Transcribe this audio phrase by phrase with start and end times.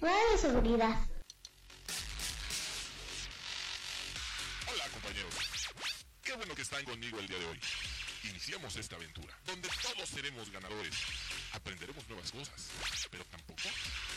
[0.00, 0.94] Radio Seguridad.
[4.66, 5.34] Hola compañeros.
[6.22, 7.60] Qué bueno que están conmigo el día de hoy.
[8.24, 10.94] Iniciamos esta aventura, donde todos seremos ganadores.
[11.52, 12.68] Aprenderemos nuevas cosas,
[13.10, 13.62] pero tampoco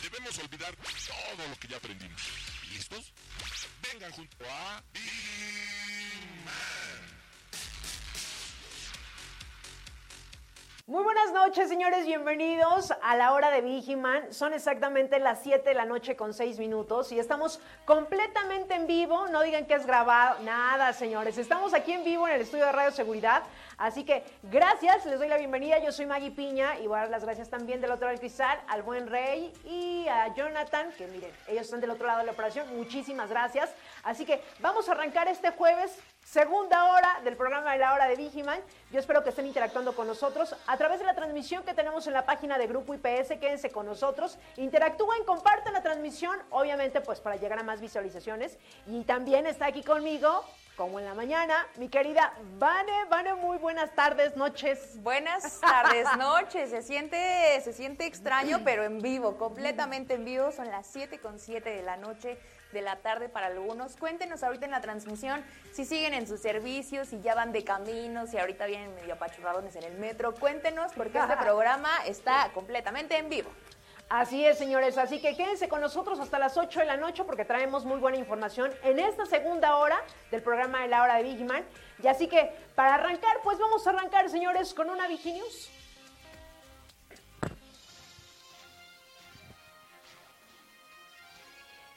[0.02, 2.20] debemos olvidar todo lo que ya aprendimos.
[2.72, 3.12] ¿Listos?
[3.82, 4.82] Vengan junto a...
[10.90, 12.04] Muy buenas noches, señores.
[12.04, 14.32] Bienvenidos a la hora de Vigiman.
[14.32, 19.28] Son exactamente las 7 de la noche con 6 minutos y estamos completamente en vivo.
[19.28, 20.40] No digan que es grabado.
[20.40, 21.38] Nada, señores.
[21.38, 23.44] Estamos aquí en vivo en el estudio de Radio Seguridad.
[23.78, 25.78] Así que gracias, les doy la bienvenida.
[25.78, 28.18] Yo soy Maggie Piña y voy a dar las gracias también del otro lado del
[28.18, 32.24] cristal al buen Rey y a Jonathan, que miren, ellos están del otro lado de
[32.24, 32.66] la operación.
[32.76, 33.72] Muchísimas gracias.
[34.02, 35.96] Así que vamos a arrancar este jueves
[36.30, 38.60] segunda hora del programa de la hora de Vigiman.
[38.92, 42.12] Yo espero que estén interactuando con nosotros a través de la transmisión que tenemos en
[42.12, 43.30] la página de Grupo IPS.
[43.40, 48.58] Quédense con nosotros, interactúen, compartan la transmisión, obviamente pues para llegar a más visualizaciones.
[48.86, 50.44] Y también está aquí conmigo,
[50.76, 53.06] como en la mañana, mi querida Vane.
[53.10, 55.02] Vane, muy buenas tardes, noches.
[55.02, 56.70] Buenas tardes, noches.
[56.70, 60.52] Se siente, se siente extraño, pero en vivo, completamente en vivo.
[60.52, 62.38] Son las 7 con 7 de la noche
[62.72, 63.96] de la tarde para algunos.
[63.96, 68.26] Cuéntenos ahorita en la transmisión si siguen en sus servicios, si ya van de camino,
[68.26, 70.34] si ahorita vienen medio apachurradones en el metro.
[70.34, 73.50] Cuéntenos porque este programa está completamente en vivo.
[74.10, 74.98] Así es, señores.
[74.98, 78.18] Así que quédense con nosotros hasta las 8 de la noche porque traemos muy buena
[78.18, 80.00] información en esta segunda hora
[80.32, 81.64] del programa de la hora de Vigiman.
[82.02, 85.70] Y así que para arrancar, pues vamos a arrancar, señores, con una Viginews.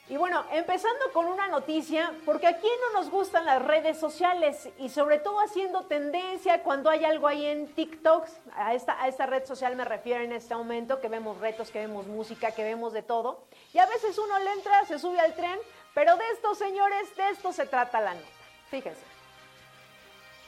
[0.06, 4.90] Y bueno, empezando con una noticia, porque aquí no nos gustan las redes sociales y
[4.90, 9.46] sobre todo haciendo tendencia cuando hay algo ahí en TikTok, a esta, a esta red
[9.46, 13.00] social me refiero en este momento, que vemos retos, que vemos música, que vemos de
[13.00, 13.44] todo.
[13.72, 15.58] Y a veces uno le entra, se sube al tren,
[15.94, 18.26] pero de estos señores, de esto se trata la nota.
[18.68, 19.02] Fíjense.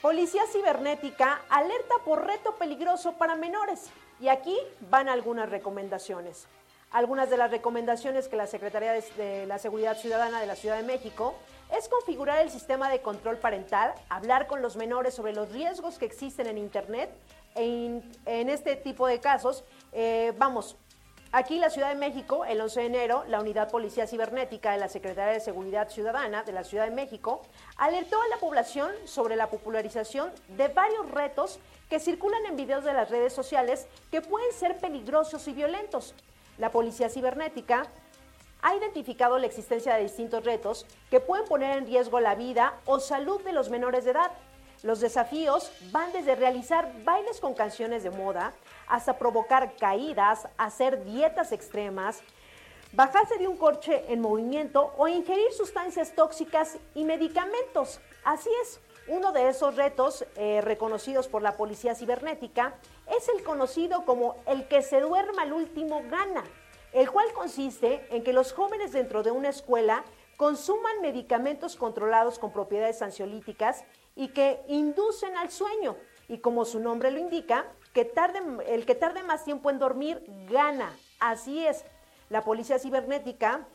[0.03, 3.89] Policía cibernética alerta por reto peligroso para menores.
[4.19, 6.47] Y aquí van algunas recomendaciones
[6.91, 10.83] algunas de las recomendaciones que la Secretaría de la Seguridad Ciudadana de la Ciudad de
[10.83, 11.35] México
[11.77, 16.05] es configurar el sistema de control parental, hablar con los menores sobre los riesgos que
[16.05, 17.09] existen en Internet.
[17.55, 20.77] En, este tipo de casos, eh, vamos,
[21.31, 24.87] aquí la Ciudad de México, el 11 de enero, la Unidad Policía Cibernética de la
[24.87, 27.41] Secretaría de Seguridad Ciudadana de la Ciudad de México
[27.75, 31.59] alertó a la población sobre la popularización de varios retos
[31.89, 36.13] que circulan en videos de las redes sociales que pueden ser peligrosos y violentos
[36.57, 37.87] la Policía Cibernética
[38.61, 42.99] ha identificado la existencia de distintos retos que pueden poner en riesgo la vida o
[42.99, 44.31] salud de los menores de edad.
[44.83, 48.53] Los desafíos van desde realizar bailes con canciones de moda
[48.87, 52.21] hasta provocar caídas, hacer dietas extremas,
[52.93, 57.99] bajarse de un coche en movimiento o ingerir sustancias tóxicas y medicamentos.
[58.23, 62.75] Así es, uno de esos retos eh, reconocidos por la Policía Cibernética
[63.17, 66.43] es el conocido como el que se duerma al último gana,
[66.93, 70.03] el cual consiste en que los jóvenes dentro de una escuela
[70.35, 73.83] consuman medicamentos controlados con propiedades ansiolíticas
[74.15, 75.95] y que inducen al sueño.
[76.27, 80.21] Y como su nombre lo indica, que tarde, el que tarde más tiempo en dormir
[80.49, 80.93] gana.
[81.19, 81.85] Así es.
[82.29, 83.65] La policía cibernética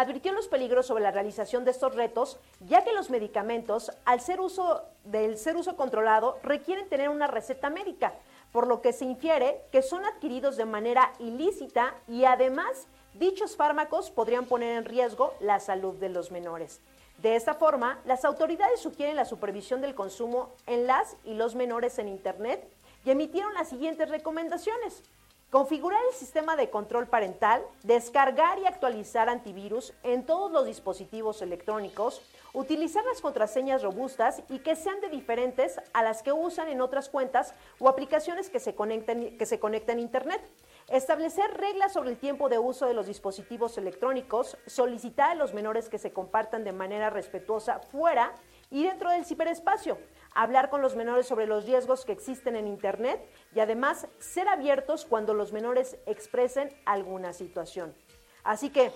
[0.00, 4.40] advirtió los peligros sobre la realización de estos retos, ya que los medicamentos, al ser
[4.40, 8.14] uso del ser uso controlado, requieren tener una receta médica,
[8.52, 14.10] por lo que se infiere que son adquiridos de manera ilícita y además dichos fármacos
[14.10, 16.80] podrían poner en riesgo la salud de los menores.
[17.18, 21.98] De esta forma, las autoridades sugieren la supervisión del consumo en las y los menores
[21.98, 22.68] en Internet
[23.04, 25.02] y emitieron las siguientes recomendaciones.
[25.50, 32.22] Configurar el sistema de control parental, descargar y actualizar antivirus en todos los dispositivos electrónicos,
[32.52, 37.08] utilizar las contraseñas robustas y que sean de diferentes a las que usan en otras
[37.08, 40.40] cuentas o aplicaciones que se conecten, que se conectan a Internet.
[40.88, 45.88] Establecer reglas sobre el tiempo de uso de los dispositivos electrónicos, solicitar a los menores
[45.88, 48.34] que se compartan de manera respetuosa fuera
[48.70, 49.98] y dentro del ciberespacio,
[50.34, 53.20] hablar con los menores sobre los riesgos que existen en Internet
[53.54, 57.94] y además ser abiertos cuando los menores expresen alguna situación.
[58.42, 58.90] Así que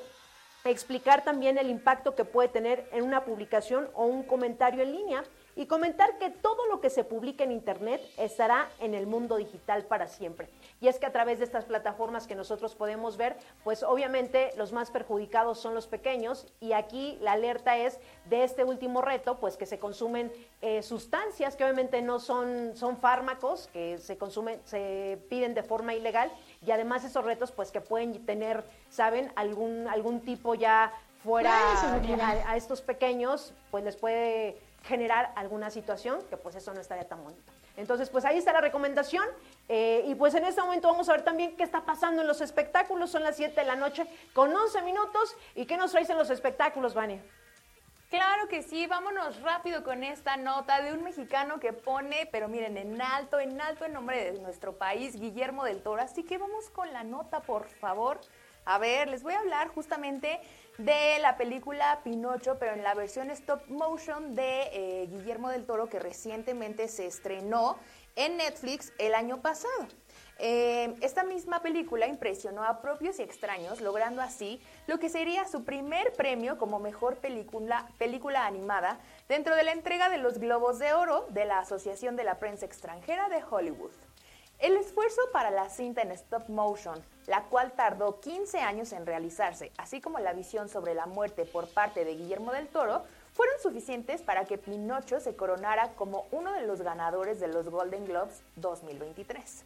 [0.65, 5.25] explicar también el impacto que puede tener en una publicación o un comentario en línea
[5.59, 9.85] y comentar que todo lo que se publica en Internet estará en el mundo digital
[9.87, 10.49] para siempre.
[10.81, 14.73] Y es que a través de estas plataformas que nosotros podemos ver, pues obviamente los
[14.73, 19.57] más perjudicados son los pequeños y aquí la alerta es de este último reto, pues
[19.57, 20.33] que se consumen
[20.63, 25.93] eh, sustancias que obviamente no son, son fármacos, que se consumen, se piden de forma
[25.93, 26.31] ilegal
[26.65, 29.33] y además esos retos pues que pueden tener, ¿saben?
[29.35, 30.93] Algún, algún tipo ya
[31.25, 36.81] fuera a, a estos pequeños, pues les puede generar alguna situación que pues eso no
[36.81, 37.53] estaría tan bonito.
[37.77, 39.25] Entonces, pues ahí está la recomendación.
[39.69, 42.41] Eh, y pues en este momento vamos a ver también qué está pasando en los
[42.41, 43.11] espectáculos.
[43.11, 45.37] Son las 7 de la noche con 11 minutos.
[45.55, 47.23] ¿Y qué nos traes en los espectáculos, Vania?
[48.11, 52.79] Claro que sí, vámonos rápido con esta nota de un mexicano que pone, pero miren,
[52.79, 56.01] en alto, en alto el nombre de nuestro país, Guillermo del Toro.
[56.01, 58.19] Así que vamos con la nota, por favor.
[58.69, 60.43] A ver, les voy a hablar justamente
[60.77, 65.89] de la película Pinocho, pero en la versión stop motion de eh, Guillermo del Toro
[65.89, 67.79] que recientemente se estrenó
[68.15, 69.89] en Netflix el año pasado.
[70.39, 75.65] Eh, esta misma película impresionó a propios y extraños, logrando así lo que sería su
[75.65, 79.01] primer premio como mejor película, película animada
[79.31, 82.67] dentro de la entrega de los Globos de Oro de la Asociación de la Prensa
[82.67, 84.08] Extranjera de Hollywood.
[84.59, 89.71] El esfuerzo para la cinta en stop motion, la cual tardó 15 años en realizarse,
[89.79, 94.21] así como la visión sobre la muerte por parte de Guillermo del Toro, fueron suficientes
[94.21, 99.65] para que Pinocho se coronara como uno de los ganadores de los Golden Globes 2023.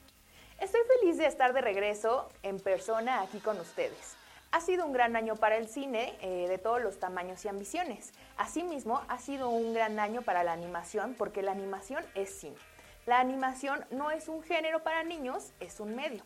[0.61, 4.17] Estoy feliz de estar de regreso en persona aquí con ustedes.
[4.51, 8.13] Ha sido un gran año para el cine eh, de todos los tamaños y ambiciones.
[8.37, 12.59] Asimismo, ha sido un gran año para la animación porque la animación es cine.
[13.07, 16.23] La animación no es un género para niños, es un medio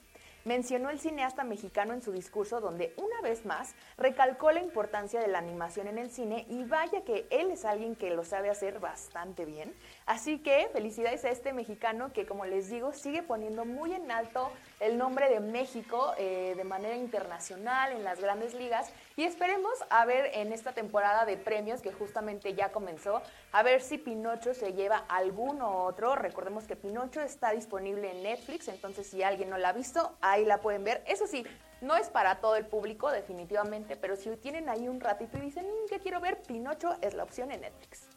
[0.47, 5.27] mencionó el cineasta mexicano en su discurso donde una vez más recalcó la importancia de
[5.27, 8.79] la animación en el cine y vaya que él es alguien que lo sabe hacer
[8.79, 9.75] bastante bien.
[10.07, 14.53] Así que felicidades a este mexicano que como les digo sigue poniendo muy en alto
[14.79, 20.05] el nombre de México eh, de manera internacional en las grandes ligas y esperemos a
[20.05, 24.75] ver en esta temporada de premios que justamente ya comenzó, a ver si Pinocho se
[24.75, 26.15] lleva alguno otro.
[26.15, 30.45] Recordemos que Pinocho está disponible en Netflix, entonces si alguien no la ha visto, ahí
[30.45, 31.03] la pueden ver.
[31.07, 31.47] Eso sí,
[31.81, 35.67] no es para todo el público definitivamente, pero si tienen ahí un ratito y dicen
[35.67, 38.16] mm, que quiero ver, Pinocho es la opción en Netflix.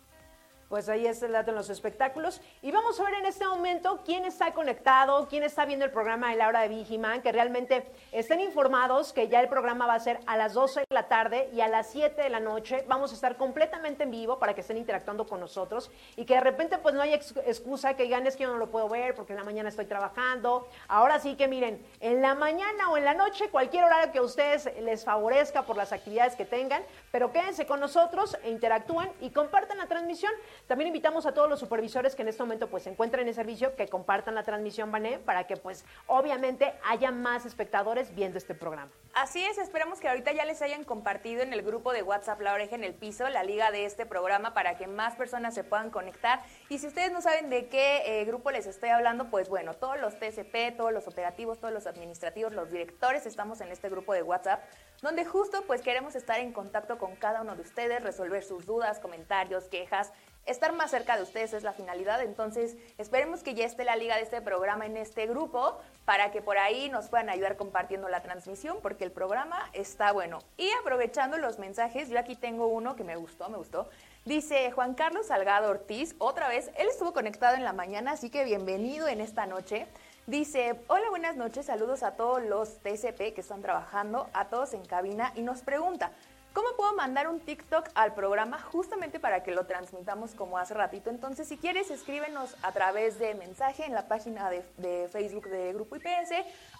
[0.69, 2.41] Pues ahí es el dato en los espectáculos.
[2.61, 6.29] Y vamos a ver en este momento quién está conectado, quién está viendo el programa
[6.29, 9.99] de la hora de Vigiman, que realmente estén informados que ya el programa va a
[9.99, 12.85] ser a las 12 de la tarde y a las 7 de la noche.
[12.87, 16.41] Vamos a estar completamente en vivo para que estén interactuando con nosotros y que de
[16.41, 19.33] repente pues no haya excusa que digan es que yo no lo puedo ver porque
[19.33, 20.67] en la mañana estoy trabajando.
[20.87, 24.21] Ahora sí que miren, en la mañana o en la noche, cualquier horario que a
[24.21, 29.31] ustedes les favorezca por las actividades que tengan, pero quédense con nosotros e interactúen y
[29.31, 30.31] compartan la transmisión.
[30.69, 33.75] También invitamos a todos los supervisores que en este momento pues se encuentran en servicio
[33.75, 38.91] que compartan la transmisión, Vané, para que pues obviamente haya más espectadores viendo este programa.
[39.15, 42.53] Así es, esperamos que ahorita ya les hayan compartido en el grupo de WhatsApp La
[42.53, 45.89] Oreja en el Piso la liga de este programa para que más personas se puedan
[45.89, 46.43] conectar.
[46.69, 49.99] Y si ustedes no saben de qué eh, grupo les estoy hablando, pues bueno, todos
[49.99, 54.21] los TCP, todos los operativos, todos los administrativos, los directores estamos en este grupo de
[54.21, 54.61] WhatsApp
[55.01, 58.99] donde justo pues queremos estar en contacto con cada uno de ustedes, resolver sus dudas,
[58.99, 60.11] comentarios, quejas,
[60.45, 62.21] estar más cerca de ustedes es la finalidad.
[62.21, 66.41] Entonces, esperemos que ya esté la liga de este programa en este grupo para que
[66.41, 70.39] por ahí nos puedan ayudar compartiendo la transmisión, porque el programa está bueno.
[70.57, 73.89] Y aprovechando los mensajes, yo aquí tengo uno que me gustó, me gustó.
[74.25, 78.43] Dice Juan Carlos Salgado Ortiz, otra vez, él estuvo conectado en la mañana, así que
[78.43, 79.87] bienvenido en esta noche.
[80.27, 84.85] Dice, hola, buenas noches, saludos a todos los TCP que están trabajando, a todos en
[84.85, 86.11] cabina, y nos pregunta,
[86.53, 91.11] ¿Cómo puedo mandar un TikTok al programa justamente para que lo transmitamos como hace ratito?
[91.11, 95.95] Entonces, si quieres, escríbenos a través de mensaje en la página de, Facebook de Grupo
[95.97, 96.31] IPS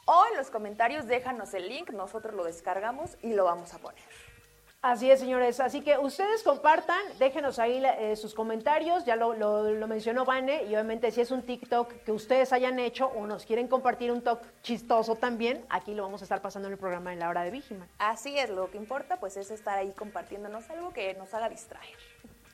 [0.06, 4.29] o en los comentarios déjanos el link, nosotros lo descargamos y lo vamos a poner.
[4.82, 5.60] Así es, señores.
[5.60, 9.04] Así que ustedes compartan, déjenos ahí eh, sus comentarios.
[9.04, 9.36] Ya lo,
[9.88, 10.64] mencionó Vane.
[10.64, 14.22] Y obviamente, si es un TikTok que ustedes hayan hecho o nos quieren compartir un
[14.22, 17.44] talk chistoso también, aquí lo vamos a estar pasando en el programa en la hora
[17.44, 17.90] de Vigiman.
[17.98, 21.98] Así es, lo que importa pues es estar ahí compartiéndonos algo que nos haga distraer.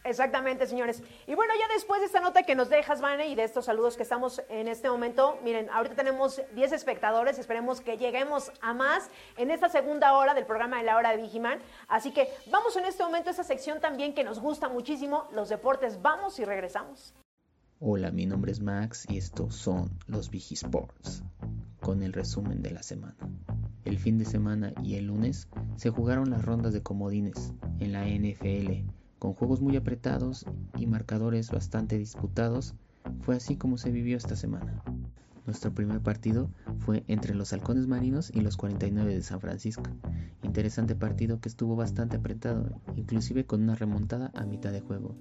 [0.06, 1.02] Exactamente, señores.
[1.26, 3.98] Y bueno, ya después de esta nota que nos dejas, Vane, y de estos saludos
[3.98, 9.10] que estamos en este momento, miren, ahorita tenemos 10 espectadores, esperemos que lleguemos a más
[9.36, 11.58] en esta segunda hora del programa de la hora de Vigiman.
[11.88, 15.50] Así que vamos en este momento a esa sección también que nos gusta muchísimo, los
[15.50, 16.00] deportes.
[16.04, 17.16] Vamos y regresamos.
[17.80, 21.24] Hola, mi nombre es Max y estos son los Vigisports,
[21.82, 23.18] con el resumen de la semana.
[23.86, 25.48] El fin de semana y el lunes
[25.78, 30.46] se jugaron las rondas de comodines en la NFL Con juegos muy apretados
[30.78, 32.76] y marcadores bastante disputados,
[33.22, 34.84] fue así como se vivió esta semana.
[35.46, 39.84] Nuestro primer partido fue entre los Halcones Marinos y los 49 de San Francisco.
[40.44, 45.16] Interesante partido que estuvo bastante apretado, inclusive con una remontada a mitad de juego.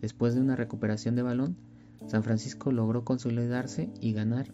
[0.00, 1.56] Después de una recuperación de balón,
[2.06, 4.52] San Francisco logró consolidarse y ganar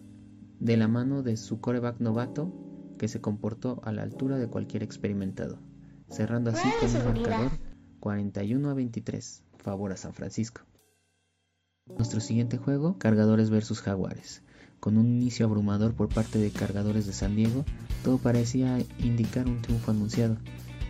[0.59, 2.53] de la mano de su coreback novato
[2.97, 5.59] que se comportó a la altura de cualquier experimentado,
[6.09, 7.51] cerrando así con un marcador
[7.99, 10.61] 41 a 23, favor a San Francisco.
[11.95, 14.41] Nuestro siguiente juego, Cargadores vs Jaguares.
[14.79, 17.65] Con un inicio abrumador por parte de Cargadores de San Diego,
[18.03, 20.37] todo parecía indicar un triunfo anunciado,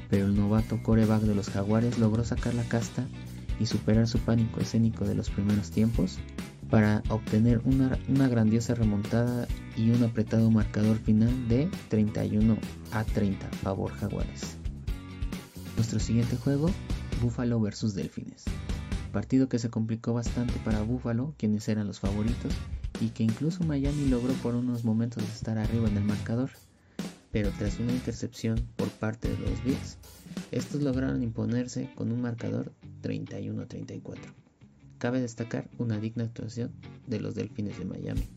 [0.09, 3.07] pero el novato coreback de los Jaguares logró sacar la casta
[3.59, 6.19] y superar su pánico escénico de los primeros tiempos
[6.69, 9.47] para obtener una, una, grandiosa remontada
[9.77, 12.57] y un apretado marcador final de 31
[12.91, 14.57] a 30 favor Jaguares.
[15.77, 16.69] Nuestro siguiente juego,
[17.21, 18.45] Buffalo vs Delfines.
[19.11, 22.53] Partido que se complicó bastante para Buffalo, quienes eran los favoritos,
[23.01, 26.51] y que incluso Miami logró por unos momentos estar arriba en el marcador.
[27.31, 29.97] Pero tras una intercepción por parte de los Bills,
[30.51, 32.71] estos lograron imponerse con un marcador
[33.01, 34.17] 31-34.
[34.97, 36.71] Cabe destacar una digna actuación
[37.07, 38.27] de los Delfines de Miami.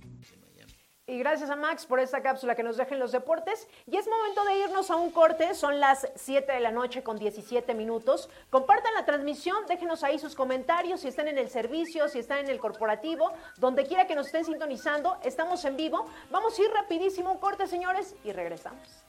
[1.11, 3.67] Y gracias a Max por esta cápsula que nos deja en los deportes.
[3.91, 5.55] Y es momento de irnos a un corte.
[5.55, 8.31] Son las 7 de la noche con 17 minutos.
[8.49, 12.49] Compartan la transmisión, déjenos ahí sus comentarios si están en el servicio, si están en
[12.49, 15.19] el corporativo, donde quiera que nos estén sintonizando.
[15.25, 16.09] Estamos en vivo.
[16.31, 19.03] Vamos a ir rapidísimo un corte, señores, y regresamos.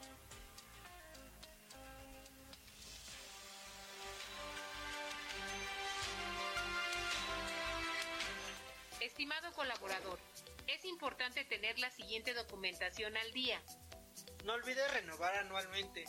[9.00, 10.17] Estimado colaborador,
[10.74, 13.62] es importante tener la siguiente documentación al día.
[14.46, 16.06] No olvide renovar anualmente.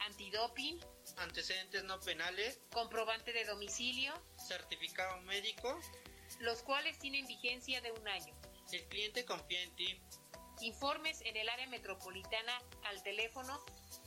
[0.00, 0.80] Antidoping,
[1.16, 5.80] Antecedentes no penales, comprobante de domicilio, certificado médico.
[6.38, 8.34] los cuales tienen vigencia de un año.
[8.72, 10.00] El cliente confía en ti.
[10.60, 13.60] Informes en el área metropolitana al teléfono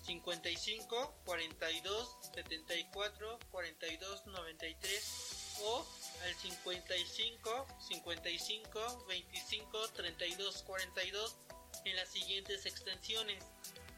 [0.06, 5.86] 55 42 74 42 93 o
[6.24, 11.38] al 55 55 25 32 42
[11.86, 13.44] en las siguientes extensiones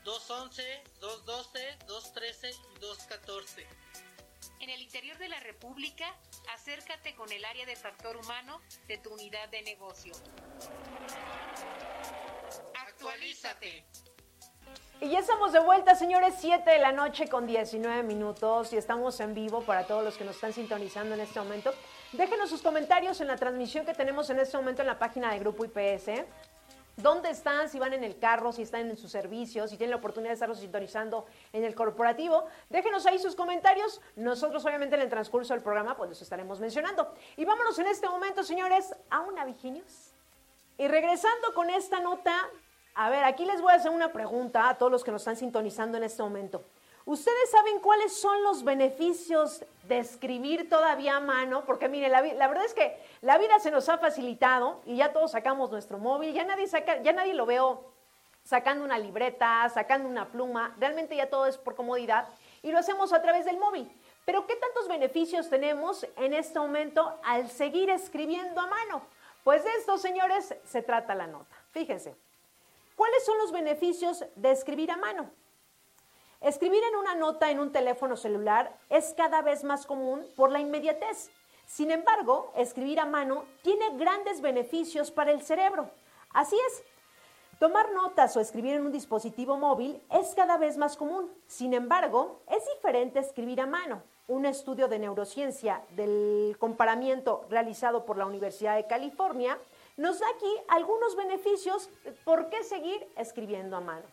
[0.03, 3.67] 211, 212, 213 y 214.
[4.59, 6.05] En el interior de la República,
[6.53, 10.13] acércate con el área de factor humano de tu unidad de negocio.
[12.87, 13.85] Actualízate.
[15.01, 19.19] Y ya estamos de vuelta, señores, 7 de la noche con 19 minutos y estamos
[19.19, 21.73] en vivo para todos los que nos están sintonizando en este momento.
[22.17, 25.39] Déjenos sus comentarios en la transmisión que tenemos en este momento en la página de
[25.39, 26.23] Grupo IPS.
[26.95, 27.67] ¿Dónde están?
[27.67, 30.35] Si van en el carro, si están en su servicio, si tienen la oportunidad de
[30.35, 32.45] estarlos sintonizando en el corporativo.
[32.69, 33.99] Déjenos ahí sus comentarios.
[34.15, 37.13] Nosotros, obviamente, en el transcurso del programa, pues los estaremos mencionando.
[37.35, 40.13] Y vámonos en este momento, señores, a una Viginios.
[40.77, 42.33] Y regresando con esta nota,
[42.93, 45.35] a ver, aquí les voy a hacer una pregunta a todos los que nos están
[45.35, 46.63] sintonizando en este momento.
[47.05, 51.63] ¿Ustedes saben cuáles son los beneficios de escribir todavía a mano?
[51.63, 55.31] Porque mire, la, verdad es que la vida se nos ha facilitado y ya todos
[55.31, 57.83] sacamos nuestro móvil, ya nadie, saca, ya nadie lo veo
[58.43, 62.27] sacando una libreta, sacando una pluma, realmente ya todo es por comodidad
[62.63, 63.87] y lo hacemos a través del móvil.
[64.25, 69.03] Pero ¿qué tantos beneficios tenemos en este momento al seguir escribiendo a mano?
[69.43, 71.55] Pues de esto, señores, se trata la nota.
[71.69, 72.15] Fíjense,
[72.95, 75.29] ¿cuáles son los beneficios de escribir a mano?
[76.41, 80.59] Escribir en una nota en un teléfono celular es cada vez más común por la
[80.59, 81.29] inmediatez.
[81.65, 85.89] Sin embargo, escribir a mano tiene grandes beneficios para el cerebro.
[86.31, 86.83] Así es.
[87.59, 91.31] Tomar notas o escribir en un dispositivo móvil es cada vez más común.
[91.47, 94.03] Sin embargo, es diferente escribir a mano.
[94.27, 99.57] Un estudio de neurociencia del comparamiento realizado por la Universidad de California
[99.97, 101.89] nos da aquí algunos beneficios
[102.25, 104.05] por qué seguir escribiendo a mano.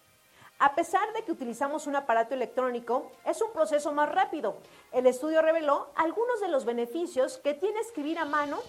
[0.65, 4.59] A pesar de que utilizamos un aparato electrónico, es un proceso más rápido.
[4.93, 8.61] El estudio reveló algunos de los beneficios que tiene escribir a mano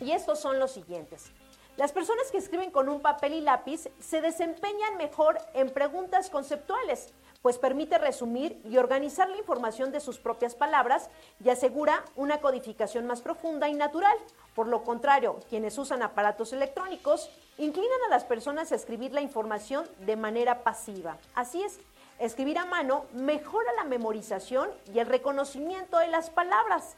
[0.00, 1.30] y estos son los siguientes.
[1.76, 7.14] Las personas que escriben con un papel y lápiz se desempeñan mejor en preguntas conceptuales,
[7.42, 11.08] pues permite resumir y organizar la información de sus propias palabras
[11.42, 14.16] y asegura una codificación más profunda y natural.
[14.54, 19.86] Por lo contrario, quienes usan aparatos electrónicos inclinan a las personas a escribir la información
[20.00, 21.16] de manera pasiva.
[21.34, 21.80] Así es,
[22.18, 26.96] escribir a mano mejora la memorización y el reconocimiento de las palabras.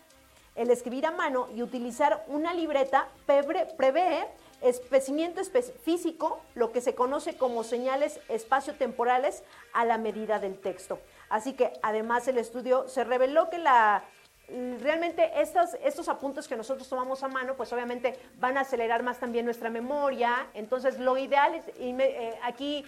[0.55, 4.29] El escribir a mano y utilizar una libreta prevé
[4.63, 5.41] especimiento
[5.85, 9.43] físico, lo que se conoce como señales espaciotemporales
[9.73, 10.99] a la medida del texto.
[11.29, 14.05] Así que además el estudio se reveló que la
[14.81, 19.19] realmente estos, estos apuntes que nosotros tomamos a mano, pues obviamente van a acelerar más
[19.19, 20.47] también nuestra memoria.
[20.55, 22.85] Entonces, lo ideal es eh, aquí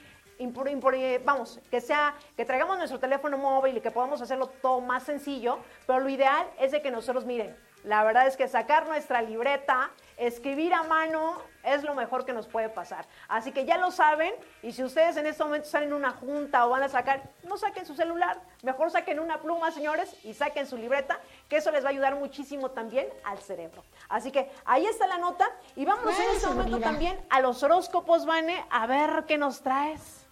[1.25, 5.59] vamos, que sea, que traigamos nuestro teléfono móvil y que podamos hacerlo todo más sencillo,
[5.87, 9.91] pero lo ideal es de que nosotros, miren, la verdad es que sacar nuestra libreta,
[10.17, 13.07] escribir a mano es lo mejor que nos puede pasar.
[13.29, 16.67] Así que ya lo saben y si ustedes en este momento están en una junta
[16.67, 20.67] o van a sacar, no saquen su celular, mejor saquen una pluma, señores, y saquen
[20.67, 21.19] su libreta,
[21.49, 23.83] que eso les va a ayudar muchísimo también al cerebro.
[24.09, 28.27] Así que ahí está la nota y vamos en este momento también a los horóscopos,
[28.27, 30.25] Vane, a ver qué nos traes.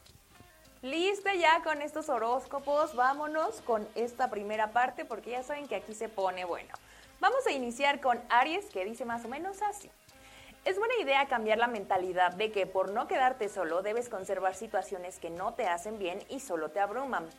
[0.83, 5.95] Lista ya con estos horóscopos, vámonos con esta primera parte porque ya saben que aquí
[5.95, 6.75] se pone bueno.
[7.23, 9.89] Vamos a iniciar con Aries que dice más o menos así.
[10.65, 15.21] Es buena idea cambiar la mentalidad de que por no quedarte solo debes conservar situaciones
[15.21, 17.31] que no te hacen bien y solo te abruman.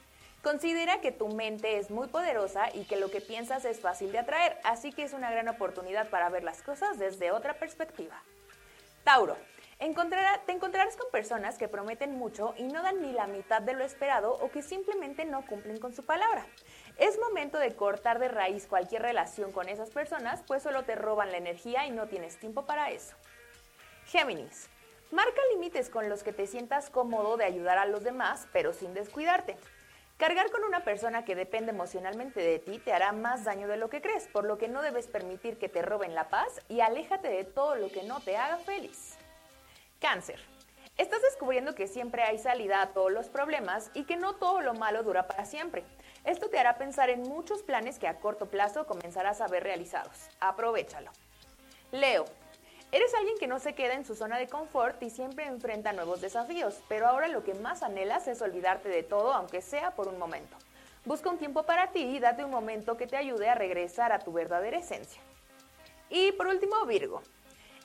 [0.41, 4.19] Considera que tu mente es muy poderosa y que lo que piensas es fácil de
[4.19, 8.23] atraer, así que es una gran oportunidad para ver las cosas desde otra perspectiva.
[9.03, 9.35] Tauro,
[9.79, 13.83] te encontrarás con personas que prometen mucho y no dan ni la mitad de lo
[13.83, 16.45] esperado o que simplemente no cumplen con su palabra.
[16.97, 21.31] Es momento de cortar de raíz cualquier relación con esas personas, pues solo te roban
[21.31, 23.15] la energía y no tienes tiempo para eso.
[24.05, 24.69] Géminis.
[25.11, 28.93] Marca límites con los que te sientas cómodo de ayudar a los demás, pero sin
[28.93, 29.57] descuidarte.
[30.17, 33.89] Cargar con una persona que depende emocionalmente de ti te hará más daño de lo
[33.89, 37.27] que crees, por lo que no debes permitir que te roben la paz y aléjate
[37.27, 39.17] de todo lo que no te haga feliz.
[39.99, 40.39] Cáncer.
[40.95, 44.75] Estás descubriendo que siempre hay salida a todos los problemas y que no todo lo
[44.75, 45.83] malo dura para siempre.
[46.23, 50.29] Esto te hará pensar en muchos planes que a corto plazo comenzarás a ver realizados.
[50.39, 51.09] Aprovechalo.
[51.91, 52.25] Leo.
[52.91, 56.21] Eres alguien que no se queda en su zona de confort y siempre enfrenta nuevos
[56.21, 60.19] desafíos, pero ahora lo que más anhelas es olvidarte de todo, aunque sea por un
[60.19, 60.55] momento.
[61.05, 64.19] Busca un tiempo para ti y date un momento que te ayude a regresar a
[64.19, 65.19] tu verdadera esencia.
[66.11, 67.23] Y por último, Virgo.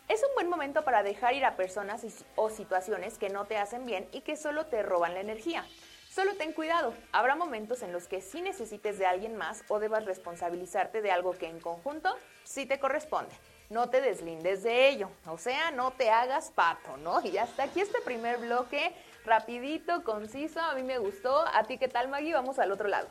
[0.09, 2.03] Es un buen momento para dejar ir a personas
[2.35, 5.67] o situaciones que no te hacen bien y que solo te roban la energía.
[6.09, 10.07] Solo ten cuidado, habrá momentos en los que sí necesites de alguien más o debas
[10.07, 13.35] responsabilizarte de algo que en conjunto sí te corresponde.
[13.69, 17.21] No te deslindes de ello, o sea, no te hagas pato, ¿no?
[17.21, 18.95] Y hasta aquí este primer bloque,
[19.27, 21.47] rapidito, conciso, a mí me gustó.
[21.53, 22.33] ¿A ti qué tal, Maggie?
[22.33, 23.09] Vamos al otro lado.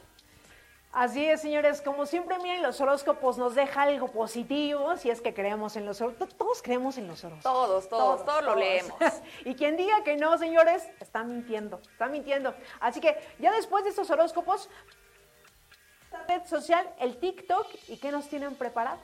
[0.92, 5.34] Así es, señores, como siempre, miren, los horóscopos nos deja algo positivo, si es que
[5.34, 6.36] creemos en los horóscopos.
[6.36, 7.44] Todos creemos en los horóscopos.
[7.44, 8.98] Todos, todos, todos, lo leemos.
[9.46, 12.56] y quien diga que no, señores, está mintiendo, está mintiendo.
[12.80, 14.70] Así que ya después de estos horóscopos,
[16.12, 19.00] la red social, el TikTok, ¿y qué nos tienen preparado?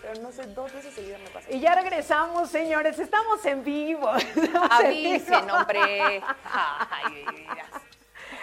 [0.00, 1.50] Pero no sé, dos veces seguidas me pasa.
[1.50, 4.08] Y ya regresamos, señores, estamos en vivo.
[4.70, 6.22] Avisen, hombre.
[6.44, 7.26] Ay,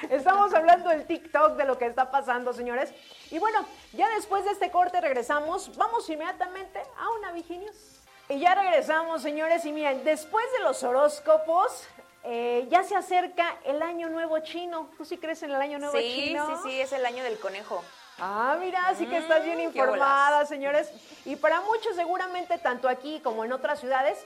[0.09, 2.93] Estamos hablando del TikTok, de lo que está pasando, señores.
[3.29, 5.75] Y bueno, ya después de este corte regresamos.
[5.77, 7.75] Vamos inmediatamente a una Viginius.
[8.29, 9.65] Y ya regresamos, señores.
[9.65, 11.87] Y miren, después de los horóscopos,
[12.23, 14.89] eh, ya se acerca el año nuevo chino.
[14.97, 16.47] ¿Tú sí crees en el año nuevo chino?
[16.47, 17.83] Sí, sí, sí, es el año del conejo.
[18.19, 20.91] Ah, mira, así que estás bien mm, informada, señores.
[21.25, 24.23] Y para muchos, seguramente, tanto aquí como en otras ciudades,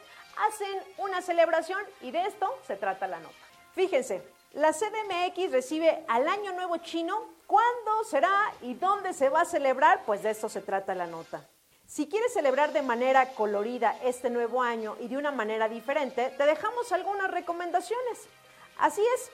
[0.47, 3.35] hacen una celebración y de esto se trata la nota.
[3.73, 4.21] Fíjense,
[4.56, 7.36] la CDMX recibe al Año Nuevo Chino.
[7.46, 10.04] ¿Cuándo será y dónde se va a celebrar?
[10.06, 11.46] Pues de esto se trata la nota.
[11.86, 16.46] Si quieres celebrar de manera colorida este nuevo año y de una manera diferente, te
[16.46, 18.28] dejamos algunas recomendaciones.
[18.78, 19.30] Así es,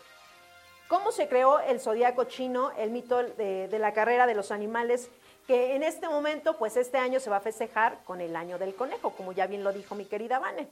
[0.88, 5.10] cómo se creó el zodiaco chino, el mito de, de, la carrera de los animales,
[5.48, 8.76] que en este momento, pues este año se va a festejar con el año del
[8.76, 10.68] conejo, como ya bien lo dijo mi querida Vane.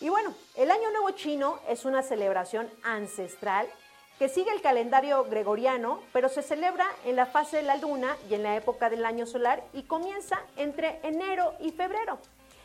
[0.00, 3.68] Y bueno, el Año Nuevo Chino es una celebración ancestral
[4.18, 8.34] que sigue el calendario gregoriano, pero se celebra en la fase de la luna y
[8.34, 12.18] en la época del año solar y comienza entre enero y febrero.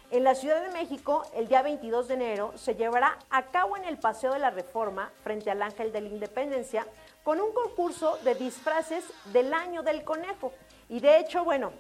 [0.10, 3.83] En la Ciudad de México, el día 22 de enero, se llevará a cabo en
[3.83, 6.88] el Paseo de la Reforma, frente al Ángel de la Independencia,
[7.23, 10.53] con un concurso de disfraces del año del conejo.
[10.88, 11.73] Y de hecho, bueno,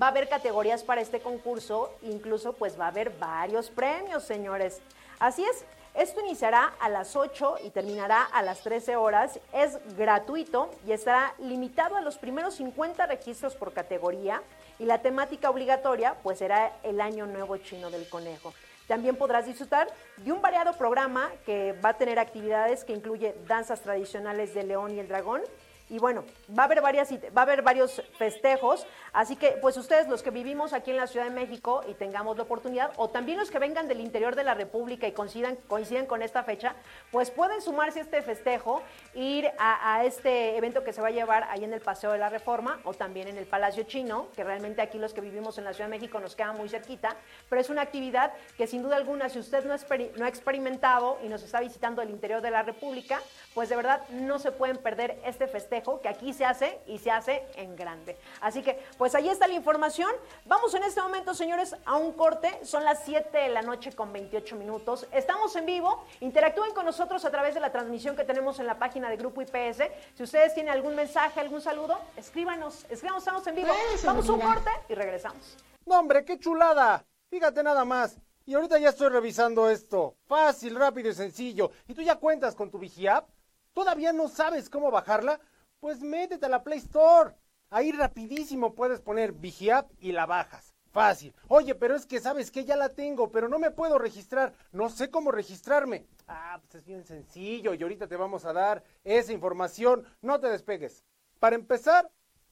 [0.00, 4.80] va a haber categorías para este concurso, incluso pues va a haber varios premios, señores.
[5.18, 9.40] Así es, esto iniciará a las 8 y terminará a las 13 horas.
[9.52, 14.40] Es gratuito y estará limitado a los primeros 50 registros por categoría.
[14.78, 18.54] Y la temática obligatoria pues será el Año Nuevo Chino del Conejo.
[18.86, 23.82] También podrás disfrutar de un variado programa que va a tener actividades que incluye danzas
[23.82, 25.42] tradicionales de León y el Dragón,
[25.90, 26.24] y bueno,
[26.56, 30.30] va a haber varias va a haber varios festejos, así que pues ustedes los que
[30.30, 33.58] vivimos aquí en la Ciudad de México y tengamos la oportunidad o también los que
[33.58, 36.76] vengan del interior de la República y coincidan coinciden con esta fecha,
[37.10, 38.82] pues pueden sumarse a este festejo,
[39.14, 42.18] ir a, a este evento que se va a llevar ahí en el Paseo de
[42.18, 45.64] la Reforma o también en el Palacio Chino, que realmente aquí los que vivimos en
[45.64, 47.16] la Ciudad de México nos queda muy cerquita,
[47.48, 49.74] pero es una actividad que sin duda alguna si usted no,
[50.16, 53.20] no ha experimentado y nos está visitando el interior de la República,
[53.54, 57.10] pues de verdad no se pueden perder este festejo que aquí se hace y se
[57.10, 58.16] hace en grande.
[58.40, 60.10] Así que, pues ahí está la información.
[60.46, 62.64] Vamos en este momento, señores, a un corte.
[62.64, 65.06] Son las 7 de la noche con 28 minutos.
[65.12, 66.04] Estamos en vivo.
[66.20, 69.42] Interactúen con nosotros a través de la transmisión que tenemos en la página de Grupo
[69.42, 69.82] IPS.
[70.14, 72.84] Si ustedes tienen algún mensaje, algún saludo, escríbanos.
[72.90, 73.72] Escríbanos, estamos en vivo.
[74.04, 75.56] Vamos a un corte y regresamos.
[75.86, 77.04] No, hombre, qué chulada.
[77.28, 78.18] Fíjate nada más.
[78.46, 80.16] Y ahorita ya estoy revisando esto.
[80.26, 81.70] Fácil, rápido y sencillo.
[81.86, 83.28] ¿Y tú ya cuentas con tu VigiApp?
[83.72, 85.40] ¿Todavía no sabes cómo bajarla?
[85.80, 87.34] Pues métete a la Play Store.
[87.70, 90.74] Ahí rapidísimo puedes poner VigiApp y la bajas.
[90.92, 91.32] Fácil.
[91.48, 94.52] Oye, pero es que sabes que ya la tengo, pero no me puedo registrar.
[94.72, 96.04] No sé cómo registrarme.
[96.26, 100.04] Ah, pues es bien sencillo y ahorita te vamos a dar esa información.
[100.20, 101.04] No te despegues.
[101.38, 102.10] Para empezar,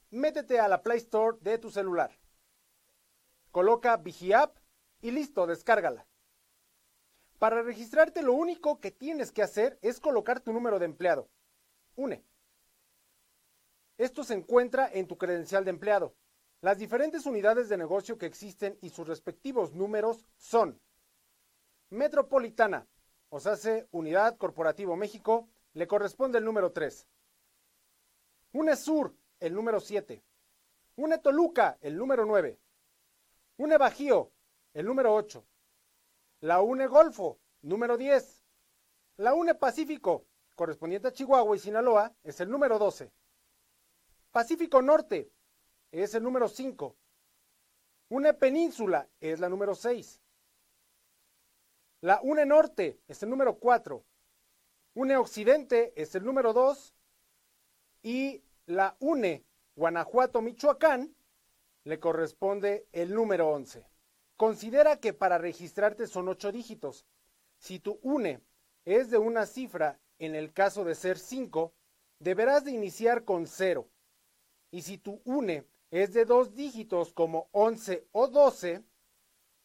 [0.09, 2.11] métete a la Play Store de tu celular.
[3.51, 4.57] Coloca VigiApp
[5.01, 6.07] y listo, descárgala.
[7.39, 11.29] Para registrarte lo único que tienes que hacer es colocar tu número de empleado.
[11.95, 12.23] UNE.
[13.99, 16.15] Esto se encuentra en tu credencial de empleado.
[16.61, 20.79] Las diferentes unidades de negocio que existen y sus respectivos números son
[21.89, 22.87] Metropolitana,
[23.27, 23.57] o sea,
[23.91, 27.07] Unidad Corporativo México, le corresponde el número 3.
[28.53, 30.23] UNESUR, el número 7.
[30.95, 32.57] UNE Toluca, el número 9.
[33.57, 34.31] UNE Bajío,
[34.75, 35.45] el número 8.
[36.39, 38.45] La UNE Golfo, número 10.
[39.17, 43.11] La UNE Pacífico, correspondiente a Chihuahua y Sinaloa, es el número 12.
[44.31, 45.31] Pacífico Norte,
[45.91, 46.95] es el número 5.
[48.09, 50.21] UNE Península, es la número 6.
[52.01, 54.03] La UNE Norte, es el número 4.
[54.93, 56.95] UNE Occidente, es el número 2.
[58.03, 61.15] Y la UNE Guanajuato, Michoacán,
[61.83, 63.85] le corresponde el número 11.
[64.37, 67.05] Considera que para registrarte son ocho dígitos.
[67.57, 68.41] Si tu UNE
[68.85, 71.73] es de una cifra, en el caso de ser 5,
[72.19, 73.89] deberás de iniciar con 0.
[74.71, 78.83] Y si tu UNE es de dos dígitos como 11 o 12,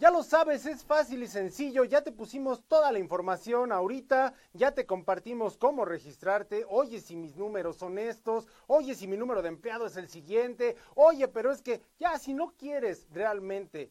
[0.00, 4.72] Ya lo sabes, es fácil y sencillo, ya te pusimos toda la información ahorita, ya
[4.72, 9.50] te compartimos cómo registrarte, oye si mis números son estos, oye si mi número de
[9.50, 13.90] empleado es el siguiente, oye, pero es que ya si no quieres realmente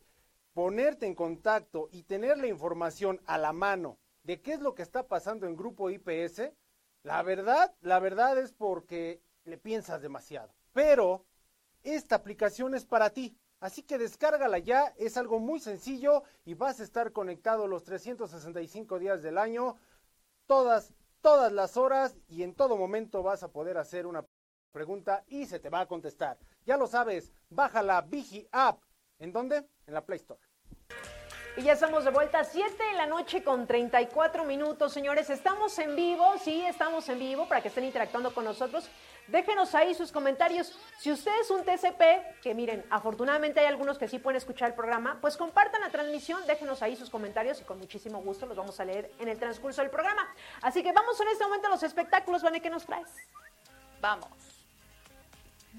[0.55, 4.81] ponerte en contacto y tener la información a la mano de qué es lo que
[4.81, 6.53] está pasando en Grupo IPS,
[7.03, 10.55] la verdad, la verdad es porque le piensas demasiado.
[10.73, 11.23] Pero
[11.83, 13.37] esta aplicación es para ti.
[13.59, 18.99] Así que descárgala ya, es algo muy sencillo y vas a estar conectado los 365
[18.99, 19.77] días del año,
[20.45, 24.25] todas, todas las horas y en todo momento vas a poder hacer una
[24.71, 26.37] pregunta y se te va a contestar.
[26.65, 28.81] Ya lo sabes, baja la Vigi App.
[29.17, 29.67] ¿En dónde?
[29.85, 30.39] En la Play Store.
[31.57, 35.29] Y ya estamos de vuelta, 7 de la noche con 34 minutos, señores.
[35.29, 38.89] Estamos en vivo, sí, estamos en vivo para que estén interactuando con nosotros.
[39.31, 40.73] Déjenos ahí sus comentarios.
[40.97, 44.75] Si usted es un TCP, que miren, afortunadamente hay algunos que sí pueden escuchar el
[44.75, 48.79] programa, pues compartan la transmisión, déjenos ahí sus comentarios y con muchísimo gusto los vamos
[48.79, 50.27] a leer en el transcurso del programa.
[50.61, 53.09] Así que vamos en este momento a los espectáculos, Vane, ¿qué nos traes?
[54.01, 54.29] Vamos.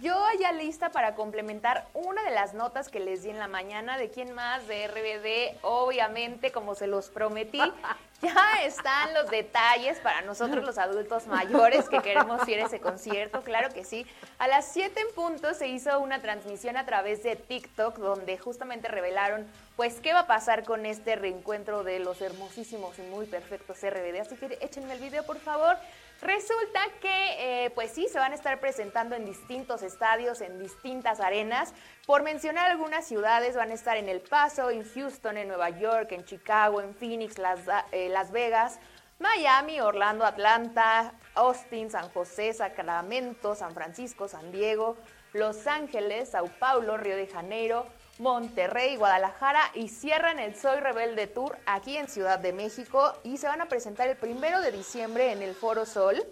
[0.01, 3.99] Yo ya lista para complementar una de las notas que les di en la mañana
[3.99, 7.61] de quién más de RBD, obviamente, como se los prometí.
[8.23, 13.41] Ya están los detalles para nosotros los adultos mayores que queremos ir a ese concierto,
[13.41, 14.07] claro que sí.
[14.39, 18.89] A las 7 en punto se hizo una transmisión a través de TikTok donde justamente
[18.89, 23.79] revelaron pues qué va a pasar con este reencuentro de los hermosísimos y muy perfectos
[23.81, 24.21] RBD.
[24.21, 25.79] Así que échenme el video por favor.
[26.23, 31.19] Resulta que, eh, pues sí, se van a estar presentando en distintos estadios, en distintas
[31.19, 31.73] arenas.
[32.07, 36.13] Por mencionar algunas ciudades, van a estar en El Paso, en Houston, en Nueva York,
[36.13, 37.61] en Chicago, en Phoenix, Las,
[37.93, 38.79] eh, Las Vegas,
[39.19, 44.97] Miami, Orlando, Atlanta, Austin, San José, Sacramento, San Francisco, San Diego,
[45.33, 47.87] Los Ángeles, Sao Paulo, Río de Janeiro,
[48.21, 53.47] Monterrey, Guadalajara y cierran el Soy Rebelde Tour aquí en Ciudad de México y se
[53.47, 56.23] van a presentar el primero de diciembre en el Foro Sol.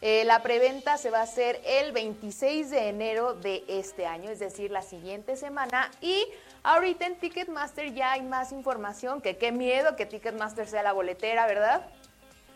[0.00, 4.38] Eh, la preventa se va a hacer el 26 de enero de este año, es
[4.38, 5.90] decir, la siguiente semana.
[6.00, 6.26] Y
[6.62, 11.46] ahorita en Ticketmaster ya hay más información, que qué miedo que Ticketmaster sea la boletera,
[11.46, 11.88] ¿verdad?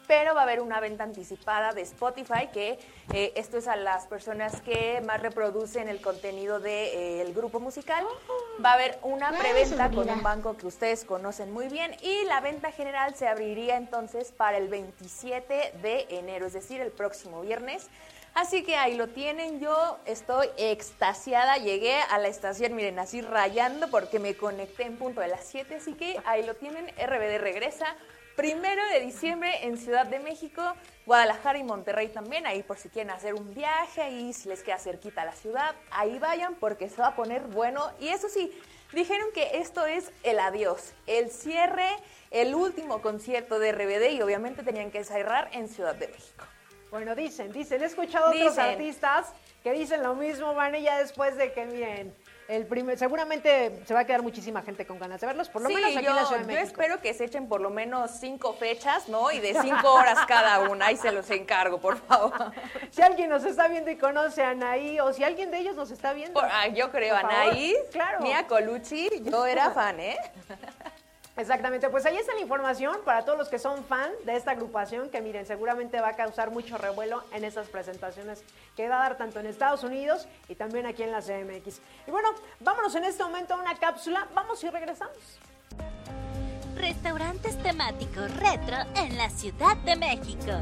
[0.07, 2.79] Pero va a haber una venta anticipada de Spotify, que
[3.13, 8.05] eh, esto es a las personas que más reproducen el contenido del grupo musical.
[8.65, 12.41] Va a haber una preventa con un banco que ustedes conocen muy bien y la
[12.41, 17.89] venta general se abriría entonces para el 27 de enero, es decir, el próximo viernes.
[18.37, 23.89] Así que ahí lo tienen, yo estoy extasiada, llegué a la estación, miren, así rayando
[23.91, 27.97] porque me conecté en punto de las 7, así que ahí lo tienen, RBD regresa,
[28.37, 30.63] primero de diciembre en Ciudad de México,
[31.07, 34.79] Guadalajara y Monterrey también, ahí por si quieren hacer un viaje, ahí si les queda
[34.79, 37.91] cerquita la ciudad, ahí vayan porque se va a poner bueno.
[37.99, 38.53] Y eso sí,
[38.93, 41.89] dijeron que esto es el adiós, el cierre,
[42.31, 46.45] el último concierto de RBD y obviamente tenían que cerrar en Ciudad de México.
[46.91, 50.99] Bueno, dicen, dicen, he escuchado a otros artistas que dicen lo mismo, van y ya
[50.99, 52.15] después de que, miren,
[52.49, 55.69] el primer, seguramente se va a quedar muchísima gente con ganas de verlos, por lo
[55.69, 56.65] menos aquí yo, en la Ciudad de México.
[56.65, 59.31] Yo espero que se echen por lo menos cinco fechas, ¿no?
[59.33, 62.53] Y de cinco horas cada una, y se los encargo, por favor.
[62.91, 65.91] Si alguien nos está viendo y conoce a Anaí, o si alguien de ellos nos
[65.91, 66.41] está viendo.
[66.41, 68.21] Ah, yo creo, Anaí, claro.
[68.21, 70.17] Mia Colucci, yo era fan, ¿eh?
[71.37, 75.11] Exactamente, pues ahí está la información para todos los que son fan de esta agrupación,
[75.11, 78.43] que miren, seguramente va a causar mucho revuelo en esas presentaciones
[78.75, 81.81] que va a dar tanto en Estados Unidos y también aquí en la CMX.
[82.07, 85.39] Y bueno, vámonos en este momento a una cápsula, vamos y regresamos.
[86.75, 90.53] Restaurantes temáticos retro en la Ciudad de México.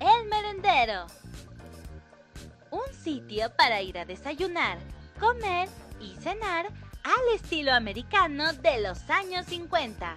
[0.00, 1.06] El Merendero.
[2.72, 5.68] Un sitio para ir a desayunar comer
[6.00, 10.16] y cenar al estilo americano de los años 50.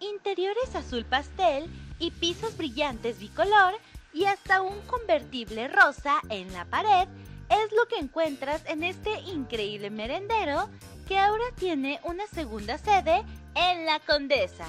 [0.00, 3.74] Interiores azul pastel y pisos brillantes bicolor
[4.12, 7.08] y hasta un convertible rosa en la pared
[7.48, 10.68] es lo que encuentras en este increíble merendero
[11.06, 14.66] que ahora tiene una segunda sede en La Condesa.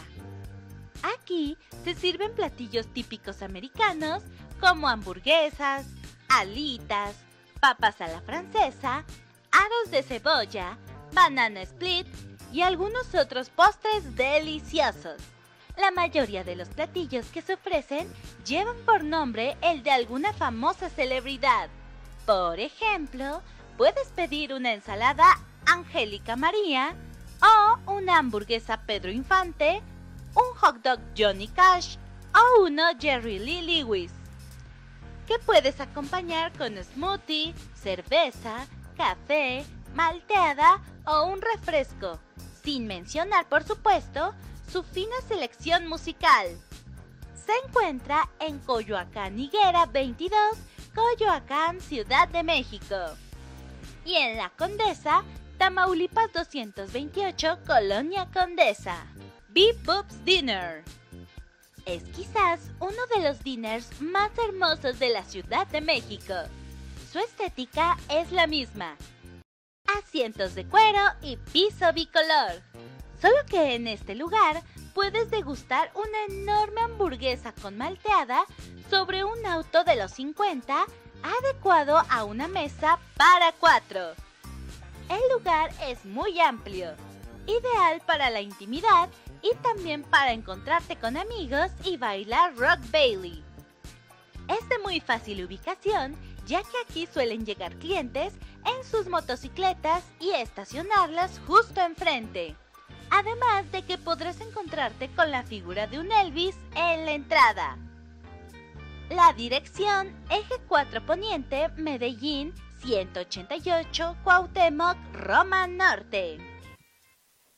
[1.17, 4.24] Aquí se sirven platillos típicos americanos
[4.60, 5.86] como hamburguesas,
[6.30, 7.15] alitas,
[7.60, 9.06] papas a la francesa,
[9.56, 10.78] aros de cebolla,
[11.13, 12.08] banana split
[12.52, 15.22] y algunos otros postres deliciosos.
[15.78, 18.12] La mayoría de los platillos que se ofrecen
[18.46, 21.70] llevan por nombre el de alguna famosa celebridad.
[22.26, 23.41] Por ejemplo,
[23.78, 25.26] puedes pedir una ensalada
[25.65, 26.96] Angélica María
[27.41, 29.82] o una hamburguesa Pedro Infante,
[30.34, 31.98] un hot dog Johnny Cash
[32.34, 34.12] o uno Jerry Lee Lewis.
[35.28, 42.20] Que puedes acompañar con smoothie, cerveza, café, malteada o un refresco,
[42.64, 44.34] sin mencionar, por supuesto,
[44.72, 46.48] su fina selección musical.
[47.36, 50.40] Se encuentra en Coyoacán Higuera 22,
[50.94, 52.96] Coyoacán, Ciudad de México.
[54.04, 55.24] Y en La Condesa,
[55.58, 59.06] Tamaulipas 228, Colonia Condesa.
[59.50, 60.84] Beep Boobs Dinner.
[61.86, 66.34] Es quizás uno de los dinners más hermosos de la Ciudad de México
[67.15, 68.97] su estética es la misma.
[69.97, 72.62] Asientos de cuero y piso bicolor.
[73.21, 74.62] Solo que en este lugar
[74.93, 78.43] puedes degustar una enorme hamburguesa con malteada
[78.89, 80.86] sobre un auto de los 50
[81.23, 84.12] adecuado a una mesa para cuatro.
[85.10, 86.95] El lugar es muy amplio,
[87.47, 89.08] ideal para la intimidad
[89.41, 93.41] y también para encontrarte con amigos y bailar rock Bailey.
[94.49, 98.34] Es de muy fácil ubicación ya que aquí suelen llegar clientes
[98.66, 102.56] en sus motocicletas y estacionarlas justo enfrente.
[103.10, 107.78] Además de que podrás encontrarte con la figura de un Elvis en la entrada.
[109.10, 116.55] La dirección Eje 4 Poniente, Medellín, 188, Cuauhtémoc, Roma Norte.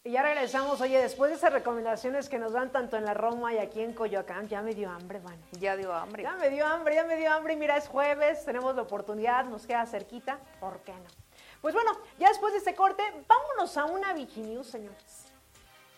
[0.07, 3.53] Y ya regresamos, oye, después de esas recomendaciones que nos dan tanto en la Roma
[3.53, 5.43] y aquí en Coyoacán, ya me dio hambre, bueno.
[5.59, 6.23] Ya dio hambre.
[6.23, 7.55] Ya me dio hambre, ya me dio hambre.
[7.55, 11.09] Y mira, es jueves, tenemos la oportunidad, nos queda cerquita, ¿por qué no?
[11.59, 15.25] Pues bueno, ya después de este corte, vámonos a una Viginews, señores.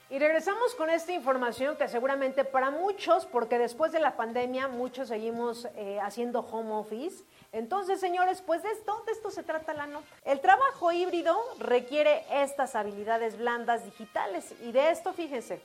[0.09, 5.09] Y regresamos con esta información que seguramente para muchos, porque después de la pandemia muchos
[5.09, 7.23] seguimos eh, haciendo home office.
[7.51, 10.05] Entonces, señores, pues de esto, de esto se trata la nota.
[10.23, 15.59] El trabajo híbrido requiere estas habilidades blandas digitales y de esto, fíjense,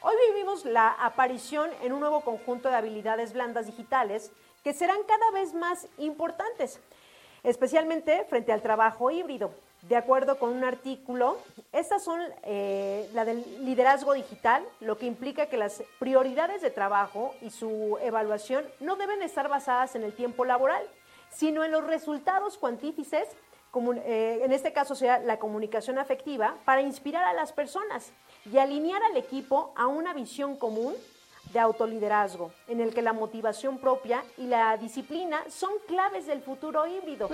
[0.00, 4.30] hoy vivimos la aparición en un nuevo conjunto de habilidades blandas digitales
[4.64, 6.80] que serán cada vez más importantes,
[7.42, 9.50] especialmente frente al trabajo híbrido.
[9.82, 11.38] De acuerdo con un artículo,
[11.70, 17.34] estas son eh, la del liderazgo digital, lo que implica que las prioridades de trabajo
[17.42, 20.82] y su evaluación no deben estar basadas en el tiempo laboral,
[21.36, 23.28] sino en los resultados cuantífices,
[23.70, 28.12] como, eh, en este caso sea la comunicación afectiva, para inspirar a las personas
[28.50, 30.94] y alinear al equipo a una visión común
[31.52, 36.86] de autoliderazgo, en el que la motivación propia y la disciplina son claves del futuro
[36.86, 37.28] híbrido.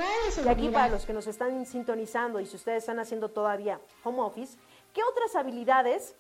[0.45, 4.21] Y aquí para los que nos están sintonizando y si ustedes están haciendo todavía home
[4.21, 4.59] office,
[4.93, 6.17] ¿qué otras habilidades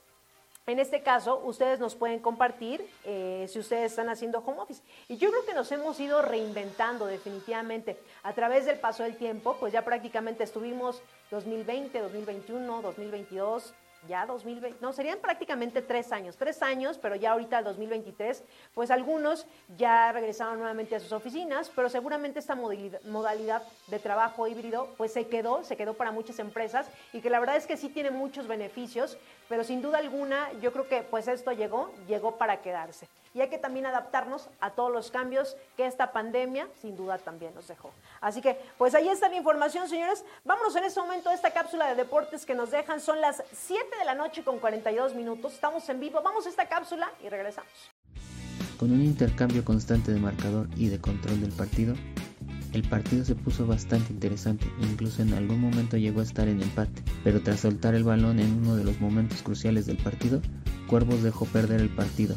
[0.67, 4.83] en este caso, ustedes nos pueden compartir eh, si ustedes están haciendo home office.
[5.09, 9.57] Y yo creo que nos hemos ido reinventando definitivamente a través del paso del tiempo,
[9.59, 13.75] pues ya prácticamente estuvimos 2020, 2021, 2022,
[14.09, 18.43] ya 2020, no, serían prácticamente tres años, tres años, pero ya ahorita el 2023,
[18.75, 19.47] pues algunos
[19.77, 25.29] ya regresaron nuevamente a sus oficinas, pero seguramente esta modalidad de trabajo híbrido, pues se
[25.29, 28.49] quedó, se quedó para muchas empresas y que la verdad es que sí tiene muchos
[28.49, 29.19] beneficios,
[29.53, 33.07] pero sin duda alguna yo creo que pues esto llegó, llegó para quedarse.
[33.35, 37.55] Y hay que también adaptarnos a todos los cambios que esta pandemia sin duda también
[37.55, 37.91] nos dejó.
[38.23, 40.25] Así que pues ahí está la información, señores.
[40.47, 42.99] Vámonos en este momento a esta cápsula de deportes que nos dejan.
[43.03, 45.53] Son las 7 de la noche con 42 minutos.
[45.53, 46.23] Estamos en vivo.
[46.23, 47.71] Vamos a esta cápsula y regresamos.
[48.79, 51.95] Con un intercambio constante de marcador y de control del partido,
[52.73, 57.03] el partido se puso bastante interesante, incluso en algún momento llegó a estar en empate,
[57.25, 60.41] pero tras soltar el balón en uno de los momentos cruciales del partido,
[60.87, 62.37] Cuervos dejó perder el partido,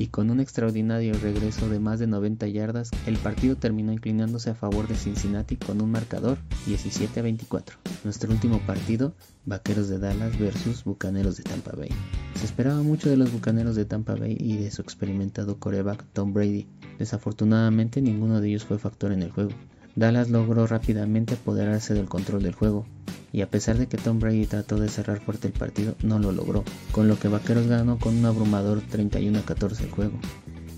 [0.00, 4.54] y con un extraordinario regreso de más de 90 yardas, el partido terminó inclinándose a
[4.54, 7.76] favor de Cincinnati con un marcador 17 a 24.
[8.02, 11.90] Nuestro último partido, Vaqueros de Dallas versus Bucaneros de Tampa Bay.
[12.34, 16.32] Se esperaba mucho de los Bucaneros de Tampa Bay y de su experimentado coreback Tom
[16.32, 16.66] Brady.
[17.00, 19.52] Desafortunadamente ninguno de ellos fue factor en el juego.
[19.96, 22.84] Dallas logró rápidamente apoderarse del control del juego,
[23.32, 26.30] y a pesar de que Tom Brady trató de cerrar fuerte el partido, no lo
[26.30, 30.18] logró, con lo que Vaqueros ganó con un abrumador 31 a 14 el juego.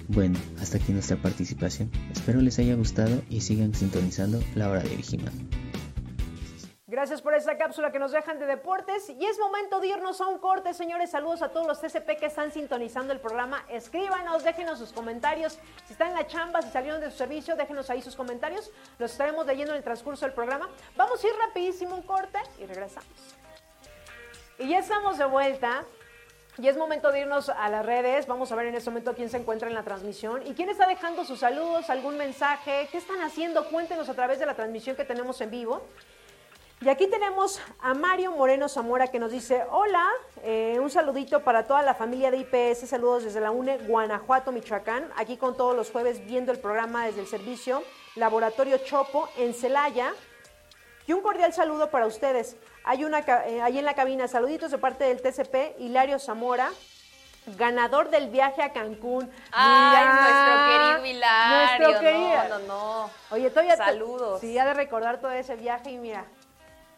[0.06, 1.90] Bueno, hasta aquí nuestra participación.
[2.12, 5.32] Espero les haya gustado y sigan sintonizando la hora de Vigiman.
[6.92, 9.08] Gracias por esta cápsula que nos dejan de deportes.
[9.08, 11.10] Y es momento de irnos a un corte, señores.
[11.10, 13.64] Saludos a todos los TCP que están sintonizando el programa.
[13.70, 15.58] Escríbanos, déjenos sus comentarios.
[15.86, 18.70] Si están en la chamba, si salieron de su servicio, déjenos ahí sus comentarios.
[18.98, 20.68] Los estaremos leyendo en el transcurso del programa.
[20.94, 23.08] Vamos a ir rapidísimo un corte y regresamos.
[24.58, 25.86] Y ya estamos de vuelta.
[26.58, 28.26] Y es momento de irnos a las redes.
[28.26, 30.86] Vamos a ver en este momento quién se encuentra en la transmisión y quién está
[30.86, 33.70] dejando sus saludos, algún mensaje, qué están haciendo.
[33.70, 35.86] Cuéntenos a través de la transmisión que tenemos en vivo.
[36.84, 40.04] Y aquí tenemos a Mario Moreno Zamora que nos dice, hola,
[40.42, 45.08] eh, un saludito para toda la familia de IPS, saludos desde la UNE, Guanajuato, Michoacán,
[45.14, 47.84] aquí con todos los jueves viendo el programa desde el servicio
[48.16, 50.12] Laboratorio Chopo en Celaya.
[51.06, 52.56] Y un cordial saludo para ustedes.
[52.82, 56.68] Hay una eh, ahí en la cabina, saluditos de parte del TCP, Hilario Zamora,
[57.46, 59.30] ganador del viaje a Cancún.
[59.52, 61.88] Ay, nuestro querido Hilario.
[61.88, 62.48] Nuestro querido.
[62.48, 63.10] No, no, no.
[63.30, 64.40] Oye, todavía Saludos.
[64.40, 66.24] Sí, ha de recordar todo ese viaje y mira,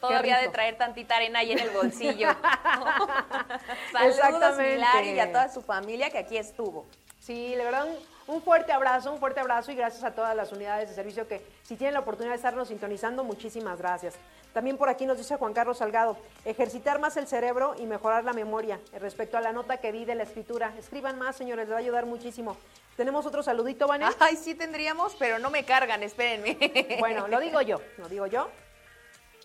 [0.08, 2.28] Todavía de traer tantita arena ahí en el bolsillo.
[3.92, 6.86] Saludos, Hilario, y a toda su familia que aquí estuvo.
[7.20, 7.86] Sí, le verdad,
[8.26, 11.40] un, fuerte abrazo, un fuerte abrazo y gracias a todas las unidades de servicio que
[11.62, 14.14] si tienen la oportunidad de estarnos sintonizando, muchísimas gracias.
[14.52, 18.34] También por aquí nos dice Juan Carlos Salgado, ejercitar más el cerebro y mejorar la
[18.34, 20.74] memoria respecto a la nota que di de la escritura.
[20.78, 22.58] Escriban más, señores, les va a ayudar muchísimo.
[22.96, 24.14] Tenemos otro saludito, Vanessa.
[24.20, 26.58] Ay, sí tendríamos, pero no me cargan, espérenme.
[27.00, 28.48] Bueno, lo digo yo, lo digo yo.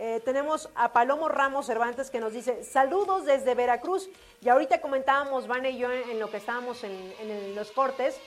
[0.02, 4.10] Eh, tenemos a Palomo Ramos Cervantes que nos dice saludos desde Veracruz.
[4.42, 8.18] Y ahorita comentábamos, Van y yo, en, lo que estábamos en, los cortes,